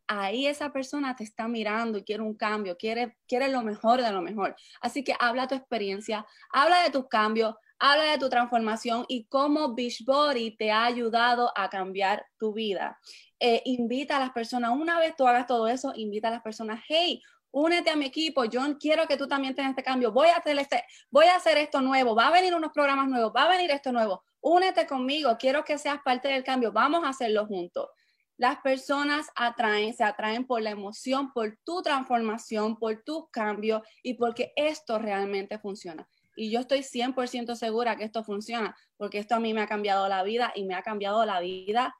[0.07, 4.13] ahí esa persona te está mirando y quiere un cambio, quiere, quiere lo mejor de
[4.13, 4.55] lo mejor.
[4.83, 9.75] Así que habla tu experiencia, habla de tus cambios, habla de tu transformación y cómo
[9.75, 12.99] Beachbody te ha ayudado a cambiar tu vida.
[13.41, 16.83] Eh, invita a las personas, una vez tú hagas todo eso, invita a las personas,
[16.87, 17.23] hey,
[17.57, 20.59] únete a mi equipo, yo quiero que tú también tengas este cambio, voy a hacer
[20.59, 23.71] este, voy a hacer esto nuevo, va a venir unos programas nuevos, va a venir
[23.71, 27.89] esto nuevo, únete conmigo, quiero que seas parte del cambio, vamos a hacerlo juntos.
[28.37, 34.15] Las personas atraen, se atraen por la emoción, por tu transformación, por tu cambio y
[34.15, 36.07] porque esto realmente funciona.
[36.37, 40.07] Y yo estoy 100% segura que esto funciona, porque esto a mí me ha cambiado
[40.11, 41.97] la vida y me ha cambiado la vida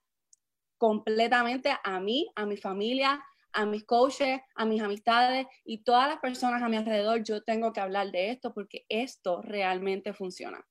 [0.77, 3.25] completamente a mí, a mi familia,
[3.57, 7.25] a mis coaches, a mis amistades y todas las personas a mi alrededor.
[7.25, 10.65] Yo tengo que hablar de esto porque esto realmente funciona.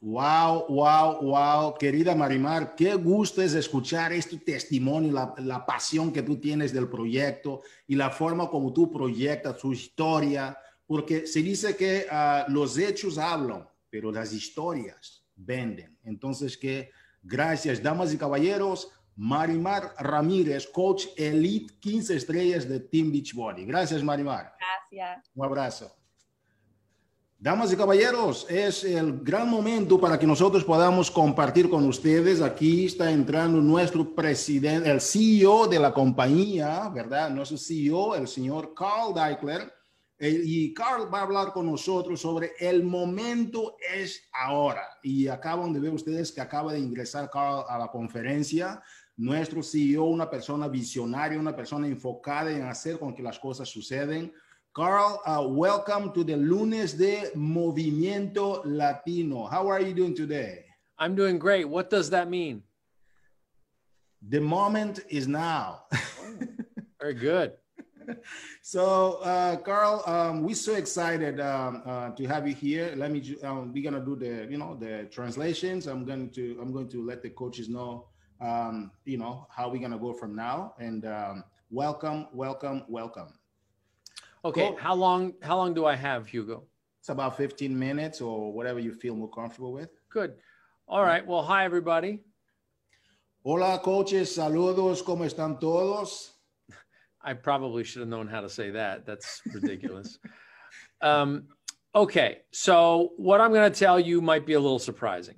[0.00, 6.22] Wow, wow, wow, querida Marimar, qué gusto es escuchar este testimonio, la, la, pasión que
[6.22, 10.58] tú tienes del proyecto y la forma como tú proyectas tu historia,
[10.88, 15.96] porque se dice que uh, los hechos hablan, pero las historias venden.
[16.02, 16.90] Entonces, que
[17.22, 23.64] gracias, damas y caballeros, Marimar Ramírez, coach Elite 15 estrellas de Team Beachbody.
[23.64, 24.54] Gracias, Marimar.
[24.58, 25.30] Gracias.
[25.34, 25.94] Un abrazo.
[27.38, 32.40] Damas y caballeros, es el gran momento para que nosotros podamos compartir con ustedes.
[32.40, 37.30] Aquí está entrando nuestro presidente, el CEO de la compañía, ¿verdad?
[37.30, 39.72] Nuestro CEO, el señor Carl Deichler.
[40.22, 44.86] Eh, y Carl va a hablar con nosotros sobre el momento es ahora.
[45.02, 48.80] Y acaban de ver ustedes que acaba de ingresar Carl a la conferencia.
[49.16, 54.32] Nuestro CEO, una persona visionaria, una persona enfocada en hacer con que las cosas suceden
[54.74, 59.44] Carl, uh, welcome to the Lunes de Movimiento Latino.
[59.44, 60.64] How are you doing today?
[60.98, 61.68] I'm doing great.
[61.68, 62.62] What does that mean?
[64.26, 65.82] The moment is now.
[67.00, 67.52] Very good.
[68.62, 72.92] so, uh, Carl, um, we're so excited um, uh, to have you here.
[72.96, 73.36] Let me.
[73.42, 75.86] Um, we're gonna do the, you know, the translations.
[75.86, 76.58] I'm going to.
[76.60, 78.08] I'm going to let the coaches know,
[78.40, 80.74] um, you know, how we're gonna go from now.
[80.78, 83.28] And um, welcome, welcome, welcome.
[84.44, 84.76] Okay, cool.
[84.76, 86.64] how long how long do I have, Hugo?
[87.00, 89.90] It's about 15 minutes or whatever you feel more comfortable with.
[90.08, 90.34] Good.
[90.86, 91.26] All right.
[91.26, 92.20] Well, hi everybody.
[93.44, 96.31] Hola coaches, saludos, ¿cómo están todos?
[97.24, 99.06] I probably should have known how to say that.
[99.06, 100.18] That's ridiculous.
[101.00, 101.44] um,
[101.94, 105.36] okay, so what I'm going to tell you might be a little surprising.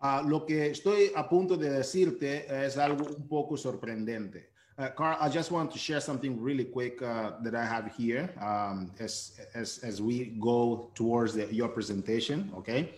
[0.00, 4.50] Uh, lo que estoy a punto de decirte es algo un poco sorprendente.
[4.76, 8.28] Uh, Carl, I just want to share something really quick uh, that I have here
[8.42, 12.90] um, as, as, as we go towards the, your presentation, okay?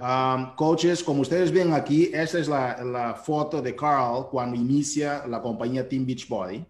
[0.00, 5.26] Um, coaches, como ustedes ven aquí, esta es la, la, foto de Carl cuando inicia
[5.26, 6.64] la compañía Team Beachbody.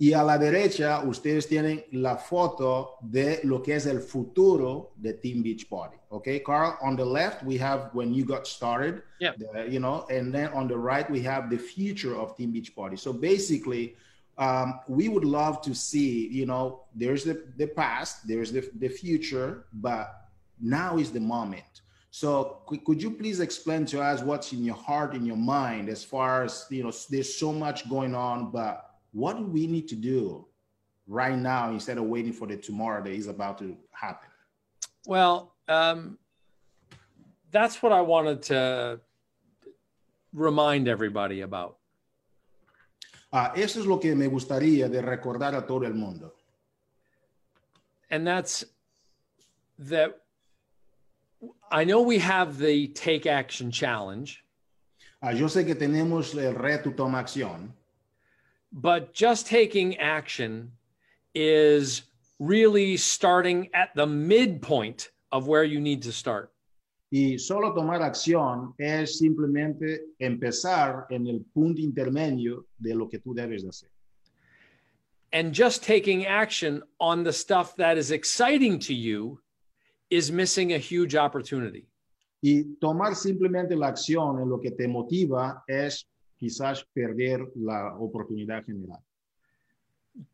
[0.00, 5.12] Y a la derecha, ustedes tienen la foto de lo que es el futuro de
[5.12, 5.98] Team Beachbody.
[6.10, 9.32] Okay, Carl, on the left, we have when you got started, yeah.
[9.68, 12.98] you know, and then on the right, we have the future of Team Beachbody.
[12.98, 13.94] So basically,
[14.38, 18.88] um, we would love to see, you know, there's the, the past, there's the, the
[18.88, 21.82] future, but now is the moment.
[22.10, 25.90] So could, could you please explain to us what's in your heart, in your mind,
[25.90, 29.88] as far as, you know, there's so much going on, but what do we need
[29.88, 30.46] to do
[31.06, 34.28] right now instead of waiting for the tomorrow that is about to happen?
[35.06, 36.18] Well, um,
[37.50, 39.00] that's what I wanted to
[40.32, 41.76] remind everybody about.
[43.32, 46.32] Uh, eso es lo que me gustaría de recordar a todo el mundo.
[48.10, 48.64] And that's
[49.78, 50.20] that
[51.70, 54.42] I know we have the Take Action Challenge.
[55.22, 57.72] Uh, yo sé que tenemos el reto Toma Acción.
[58.72, 60.72] But just taking action
[61.34, 62.02] is
[62.38, 66.52] really starting at the midpoint of where you need to start.
[67.12, 73.34] Y solo tomar acción es simplemente empezar en el punto intermedio de lo que tú
[73.34, 73.88] debes hacer.
[75.32, 79.40] And just taking action on the stuff that is exciting to you
[80.10, 81.86] is missing a huge opportunity.
[82.42, 86.06] Y tomar simplemente la acción en lo que te motiva es
[86.40, 88.98] quizás perder la oportunidad general.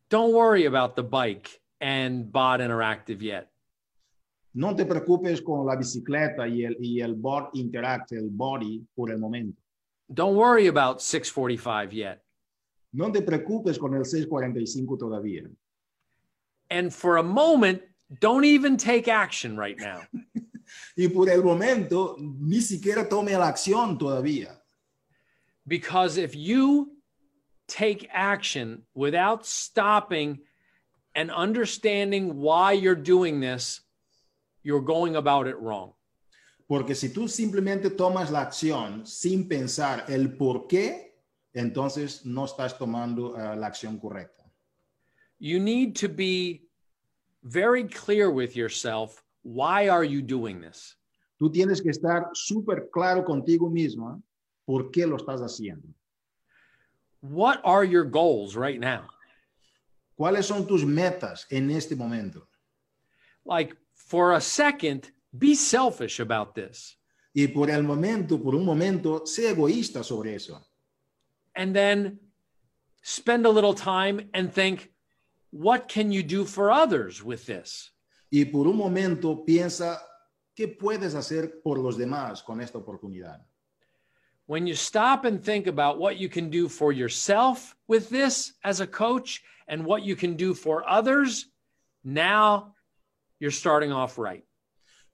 [0.08, 3.48] Don't worry about the bike and bot interactive yet.
[4.54, 9.10] No te preocupes con la bicicleta y el, y el bot interact, el body, por
[9.10, 9.60] el momento.
[10.08, 12.22] Don't worry about 645 yet.
[12.92, 15.50] No te preocupes con el 645 todavía.
[16.70, 17.82] And for a moment,
[18.20, 20.00] don't even take action right now.
[20.96, 24.62] y por el momento ni siquiera tome la acción todavía.
[25.66, 26.92] Because if you
[27.66, 30.40] take action without stopping
[31.14, 33.80] and understanding why you're doing this,
[34.62, 35.92] you're going about it wrong.
[36.68, 41.14] Porque si tú simplemente tomas la acción sin pensar el por qué,
[41.54, 44.44] entonces no estás tomando uh, la acción correcta.
[45.38, 46.68] You need to be
[47.42, 49.22] very clear with yourself.
[49.42, 50.96] Why are you doing this?
[51.40, 54.22] Tú tienes que estar súper claro contigo mismo
[54.66, 55.88] por qué lo estás haciendo.
[57.22, 59.08] What are your goals right now?
[60.16, 62.48] ¿Cuáles son tus metas en este momento?
[63.44, 66.98] Like for a second, be selfish about this.
[67.34, 70.60] Y por el momento, por un momento, sé egoísta sobre eso.
[71.54, 72.18] And then
[73.02, 74.90] spend a little time and think,
[75.50, 77.92] what can you do for others with this?
[78.30, 80.00] Y por un momento piensa,
[80.54, 83.46] ¿qué puedes hacer por los demás con esta oportunidad?
[84.46, 88.80] When you stop and think about what you can do for yourself with this as
[88.80, 91.46] a coach and what you can do for others,
[92.04, 92.74] now
[93.40, 94.44] you're starting off right.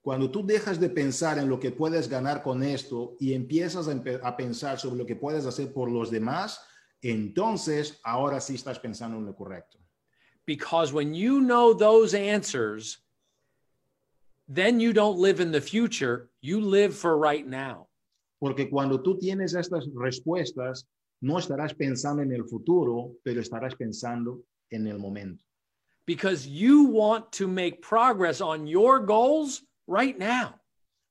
[0.04, 3.94] Cuando tú dejas de pensar en lo que puedes ganar con esto y empiezas a,
[3.94, 6.58] empe- a pensar sobre lo que puedes hacer por los demás,
[7.00, 9.78] entonces ahora sí estás pensando en lo correcto.
[10.44, 12.98] Because when you know those answers,
[14.48, 17.86] then you don't live in the future, you live for right now.
[18.42, 20.88] Porque cuando tú tienes estas respuestas,
[21.20, 25.44] no estarás pensando en el futuro, pero estarás pensando en el momento.
[26.08, 30.60] Because you want to make progress on your goals right now.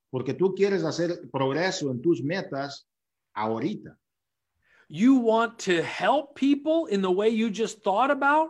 [0.10, 2.86] Porque tú quieres hacer progreso en tus metas
[3.34, 3.98] ahorita.
[4.90, 8.50] You want to help people in the way you just thought about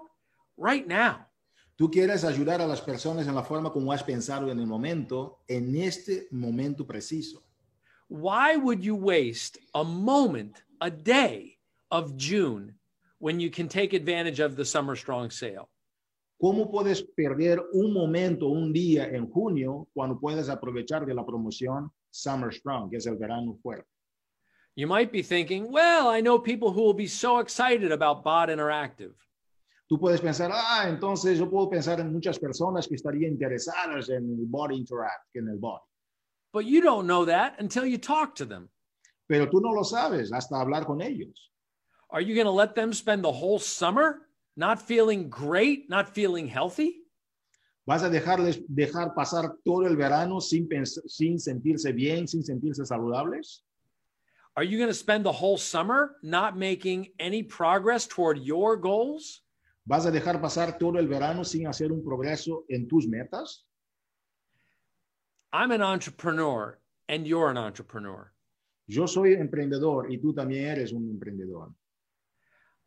[0.58, 1.28] right now.
[1.76, 5.44] Tú quieres ayudar a las personas en la forma como has pensado en el momento,
[5.48, 7.44] en este momento preciso.
[8.12, 11.56] Why would you waste a moment, a day
[11.90, 12.76] of June
[13.20, 15.70] when you can take advantage of the Summer Strong sale?
[16.44, 21.90] ¿Cómo puedes perder un momento, un día en junio cuando puedes aprovechar de la promoción
[22.10, 23.88] Summer Strong, que es el verano fuerte?
[24.76, 28.50] You might be thinking, well, I know people who will be so excited about Bot
[28.50, 29.14] Interactive.
[29.90, 34.26] Tú puedes pensar, ah, entonces yo puedo pensar en muchas personas que estarían interesadas en
[34.38, 35.82] el Interact, en el bot.
[36.54, 38.70] But you don't know that until you talk to them.
[39.28, 41.50] Pero tú no lo sabes hasta hablar con ellos.
[42.10, 44.28] Are you going to let them spend the whole summer
[44.58, 46.98] not feeling great, not feeling healthy?
[47.88, 50.68] ¿Vas a dejarles dejar pasar todo el verano sin,
[51.08, 53.62] sin sentirse bien, sin sentirse saludables?
[54.58, 59.44] Are you going to spend the whole summer not making any progress toward your goals?
[59.86, 63.66] ¿Vas a dejar pasar todo el verano sin hacer un progreso en tus metas?
[65.54, 66.78] I'm an entrepreneur
[67.10, 68.32] and you're an entrepreneur.
[68.88, 71.74] Yo soy emprendedor y tú también eres un emprendedor.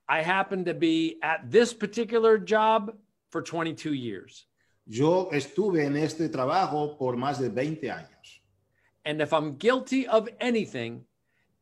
[0.08, 2.92] I happen to be at this particular job
[3.30, 4.46] for 22 years.
[4.86, 8.40] Yo estuve en este trabajo por más de 20 años.
[9.04, 11.04] And if I'm guilty of anything,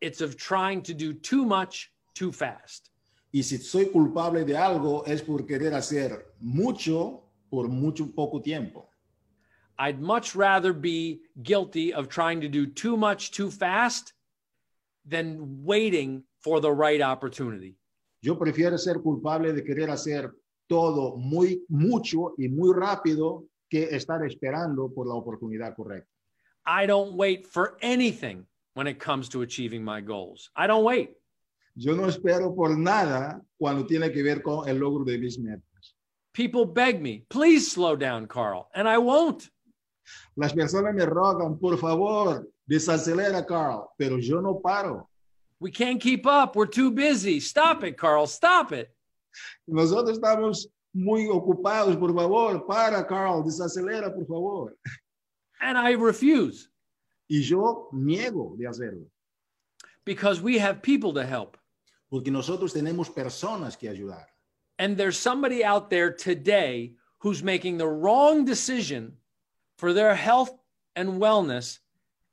[0.00, 2.90] it's of trying to do too much too fast.
[3.32, 8.91] Y si soy culpable de algo es por querer hacer mucho por mucho poco tiempo.
[9.78, 14.12] I'd much rather be guilty of trying to do too much too fast
[15.04, 17.76] than waiting for the right opportunity.
[18.22, 20.32] Yo prefiero ser culpable de querer hacer
[20.68, 26.08] todo muy mucho y muy rápido que estar esperando por la oportunidad correcta.
[26.64, 30.50] I don't wait for anything when it comes to achieving my goals.
[30.54, 31.16] I don't wait.
[31.74, 35.94] Yo no espero por nada cuando tiene que ver con el logro de mis metas.
[36.32, 39.50] People beg me, please slow down, Carl, and I won't.
[40.36, 45.08] Las personas me rogan, por favor, desacelera, Carl, pero yo no paro.
[45.60, 46.56] We can't keep up.
[46.56, 47.38] We're too busy.
[47.38, 48.26] Stop it, Carl.
[48.26, 48.88] Stop it.
[49.66, 54.76] Nosotros estamos muy ocupados, por favor, para, Carl, desacelera, por favor.
[55.60, 56.68] And I refuse
[57.30, 59.06] Y yo niego de hacerlo,
[60.04, 61.56] because we have people to help.
[62.10, 64.26] porque nosotros tenemos personas que ayudar.
[64.78, 69.16] And there's somebody out there today who's making the wrong decision
[69.78, 70.50] for their health
[70.94, 71.78] and wellness,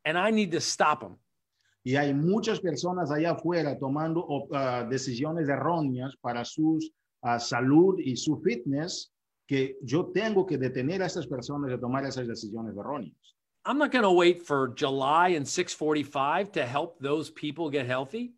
[0.05, 1.17] and I need to stop them.
[1.83, 6.79] Y hay muchas personas allá afuera tomando ah, decisiones erróneas para su
[7.39, 9.11] salud y su fitness
[9.47, 13.35] que yo tengo que detener a estas personas de tomar esas decisiones erróneas.
[13.65, 18.33] I'm not going to wait for July and 645 to help those people get healthy.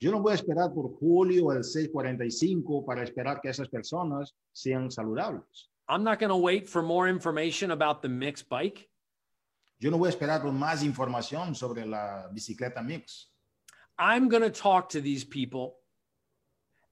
[0.00, 4.90] Yo no voy a esperar por julio el 645 para esperar que esas personas sean
[4.90, 5.70] saludables.
[5.88, 8.88] I'm not going to wait for more information about the mixed bike.
[9.78, 13.28] Yo no voy a esperar por más información sobre la bicicleta mix.
[13.98, 15.76] I'm going to talk to these people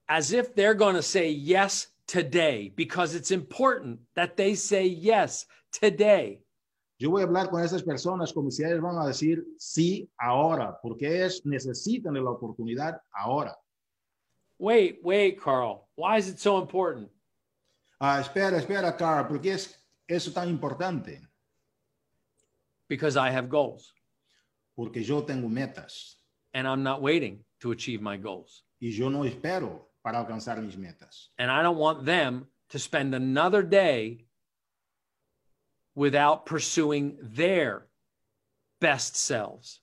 [0.09, 5.47] as if they're going to say yes today because it's important that they say yes
[5.73, 6.41] today.
[6.99, 11.29] Yo voy a hablar con esas personas como si van a decir sí ahora, porque
[11.45, 13.57] necesitan la oportunidad ahora.
[14.59, 15.89] Wait, wait, Carl.
[15.97, 17.09] Why is it so important?
[18.05, 19.79] Ah, espera, espera, Carl, ¿por qué es
[20.09, 21.21] eso tan importante?
[22.89, 23.95] Because I have goals
[24.75, 26.17] Porque yo tengo metas
[26.53, 28.65] and I'm not waiting to achieve my goals.
[28.81, 31.31] y yo no espero para alcanzar mis metas.
[31.39, 34.27] And I don't want them to spend another day
[35.95, 37.87] without pursuing their
[38.81, 39.81] best selves.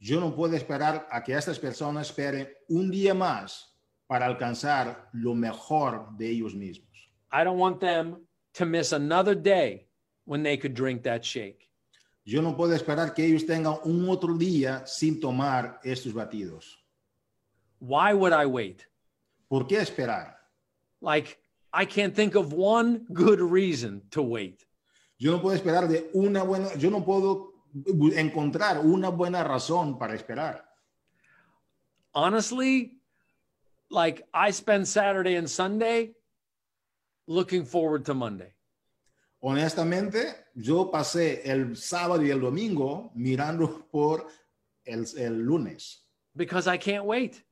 [0.00, 3.74] Yo no puedo esperar a que estas personas esperen un día más
[4.06, 6.87] para alcanzar lo mejor de ellos mismos.
[7.30, 9.86] I don't want them to miss another day
[10.24, 11.68] when they could drink that shake.
[12.24, 16.76] Yo no puedo esperar que ellos tengan un otro día sin tomar estos batidos.
[17.78, 18.86] Why would I wait?
[19.48, 20.34] ¿Por qué esperar?
[21.00, 21.38] Like,
[21.72, 24.66] I can't think of one good reason to wait.
[25.18, 27.52] Yo no puedo esperar de una buena, yo no puedo
[28.14, 30.64] encontrar una buena razón para esperar.
[32.14, 32.98] Honestly,
[33.90, 36.14] like, I spend Saturday and Sunday
[37.28, 38.52] looking forward to Monday.
[39.40, 44.26] Honestamente, yo pasé el sábado y el domingo mirando por
[44.84, 46.04] el, el lunes,
[46.34, 47.44] because I can't wait.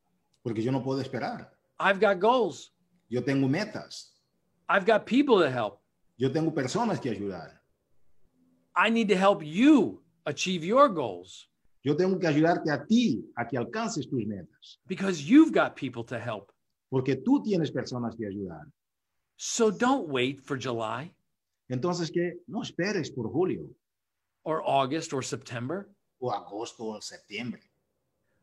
[0.42, 1.50] porque yo no puedo esperar.
[1.78, 2.72] I've got goals.
[3.08, 4.14] Yo tengo metas,
[4.68, 5.78] I've got people to help.
[6.18, 7.52] yo tengo personas que ayudar.
[8.74, 11.48] I need to help you achieve your goals
[11.84, 16.02] Yo tengo que ayudarte a ti a que alcances tus metas, because you've got people
[16.02, 16.50] to help.
[16.90, 18.66] porque tú tienes personas que ayudar.
[19.36, 21.12] So don't wait for July
[21.68, 23.66] Entonces, que no esperes por julio
[24.44, 25.88] or August or September.
[26.18, 27.60] o agosto o septiembre.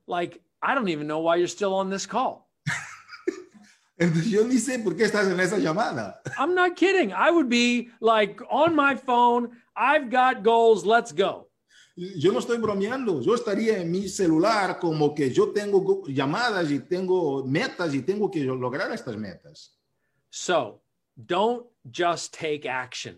[0.05, 2.49] Like, I don't even know why you're still on this call.
[3.99, 6.21] Entonces, yo ni sé por qué estás en esa llamada.
[6.37, 7.11] I'm not kidding.
[7.11, 11.47] I would be like on my phone, I've got goals, let's go.
[11.95, 16.79] Yo no estoy bromeando, yo estaría en mi celular como que yo tengo llamadas y
[16.79, 19.77] tengo metas y tengo que lograr estas metas.
[20.31, 20.82] So
[21.15, 23.17] don't just take action.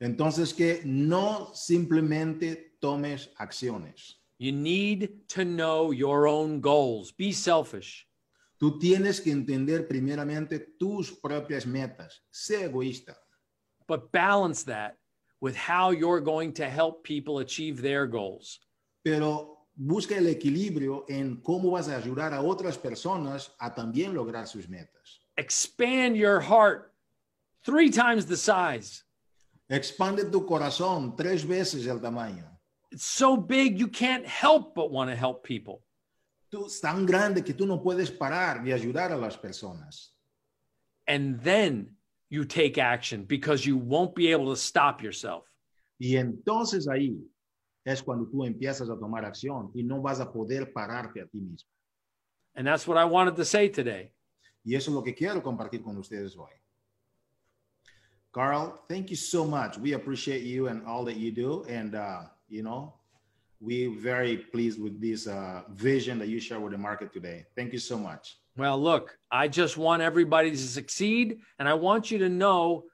[0.00, 4.14] Entonces que no simplemente tomes acciones.
[4.38, 7.12] You need to know your own goals.
[7.12, 8.06] Be selfish.
[8.58, 12.22] Tú tienes que entender primeramente tus propias metas.
[12.30, 13.16] Sé egoísta,
[13.86, 14.96] but balance that
[15.40, 18.60] with how you're going to help people achieve their goals.
[19.02, 24.46] pero busca el equilibrio en cómo vas a ayudar a otras personas a también lograr
[24.46, 25.20] sus metas.
[25.36, 26.89] Expand your heart
[27.64, 29.04] three times the size.
[29.70, 32.44] Expande tu corazón tres veces el tamaño.
[32.90, 35.82] It's so big, you can't help but want to help people.
[36.52, 40.10] Tú es tan grande que tú no puedes parar de ayudar a las personas.
[41.06, 41.96] And then
[42.28, 45.44] you take action because you won't be able to stop yourself.
[46.00, 47.16] Y entonces ahí
[47.84, 51.40] es cuando tú empiezas a tomar acción y no vas a poder pararte a ti
[51.40, 51.68] mismo.
[52.56, 54.12] And that's what I wanted to say today.
[54.64, 56.50] Y eso es lo que quiero compartir con ustedes hoy.
[58.32, 59.76] Carl, thank you so much.
[59.78, 61.64] We appreciate you and all that you do.
[61.68, 62.94] And, uh, you know,
[63.60, 67.44] we're very pleased with this uh, vision that you share with the market today.
[67.56, 68.38] Thank you so much.
[68.56, 72.84] Well, look, I just want everybody to succeed, and I want you to know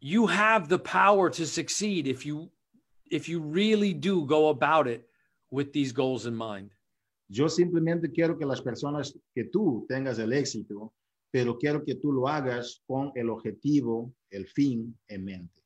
[0.00, 2.50] you have the power to succeed if you
[3.10, 5.06] if you really do go about it
[5.50, 6.70] with these goals in mind.
[7.28, 10.92] Yo simplemente quiero que las personas, que tú tengas el éxito,
[11.32, 15.62] pero quiero que tú lo hagas con el objetivo, el fin en mente.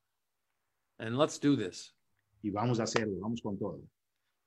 [0.97, 1.93] And let's do this.
[2.41, 3.81] Y vamos a hacerlo, vamos con todo.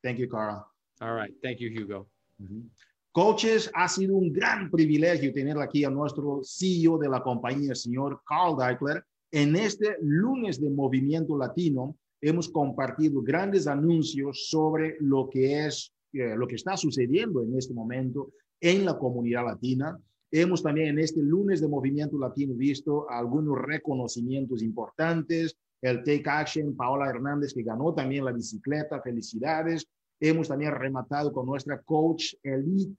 [0.02, 0.64] Thank you, Carl.
[1.00, 1.34] All right.
[1.42, 2.08] Thank you, Hugo.
[2.38, 2.68] Ujú.
[3.12, 7.76] Coaches, ha sido un gran privilegio tener aquí a nuestro CEO de la compañía, el
[7.76, 9.04] señor Carl Deichler.
[9.30, 16.34] En este lunes de Movimiento Latino hemos compartido grandes anuncios sobre lo que es, eh,
[16.36, 19.98] lo que está sucediendo en este momento en la comunidad latina.
[20.32, 25.56] Hemos también en este lunes de Movimiento Latino visto algunos reconocimientos importantes.
[25.82, 29.00] El Take Action, Paola Hernández, que ganó también la bicicleta.
[29.00, 29.88] Felicidades.
[30.20, 32.94] Hemos también rematado con nuestra coach elite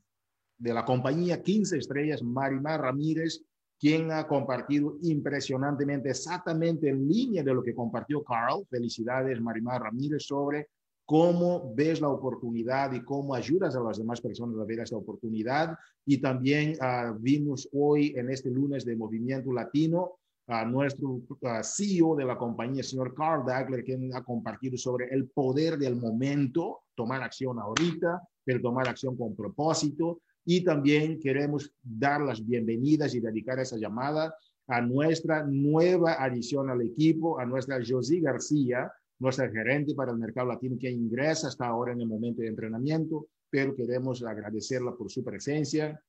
[0.57, 3.41] de la compañía 15 estrellas, Marimar Ramírez,
[3.79, 8.65] quien ha compartido impresionantemente, exactamente en línea de lo que compartió Carl.
[8.69, 10.69] Felicidades, Marimar Ramírez, sobre
[11.11, 15.77] cómo ves la oportunidad y cómo ayudas a las demás personas a ver esa oportunidad.
[16.05, 21.19] Y también ah, vimos hoy en este lunes de Movimiento Latino a nuestro
[21.63, 26.83] CEO de la compañía, señor Carl Dagler, que ha compartido sobre el poder del momento,
[26.95, 30.21] tomar acción ahorita, pero tomar acción con propósito.
[30.45, 34.33] Y también queremos dar las bienvenidas y dedicar esa llamada
[34.65, 38.89] a nuestra nueva adición al equipo, a nuestra Josie García,
[39.21, 43.27] nuestra gerente para el mercado latino que ingresa hasta ahora en el momento de entrenamiento,
[43.51, 46.03] pero queremos agradecerla por su presencia,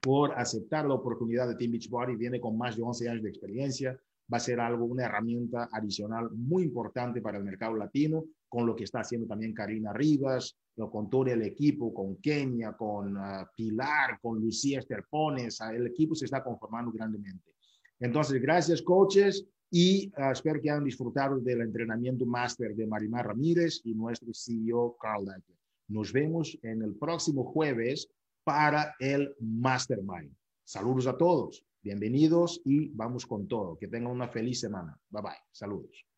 [0.00, 2.16] por aceptar la oportunidad de Team Beachbody.
[2.16, 4.00] Viene con más de 11 años de experiencia.
[4.32, 8.74] Va a ser algo, una herramienta adicional muy importante para el mercado latino, con lo
[8.74, 10.58] que está haciendo también Karina Rivas,
[10.90, 15.60] con todo el equipo, con Kenia, con ah, Pilar, con Lucía Esterpones.
[15.60, 17.54] El equipo se está conformando grandemente.
[18.00, 23.80] Entonces, gracias, coaches, y ah, espero que hayan disfrutado del entrenamiento máster de Marimar Ramírez
[23.84, 25.56] y nuestro CEO, Carl Deicher.
[25.88, 28.08] Nos vemos en el próximo jueves
[28.44, 30.34] para el Mastermind.
[30.64, 33.76] Saludos a todos, bienvenidos y vamos con todo.
[33.78, 34.98] Que tengan una feliz semana.
[35.08, 35.32] Bye bye.
[35.52, 36.09] Saludos.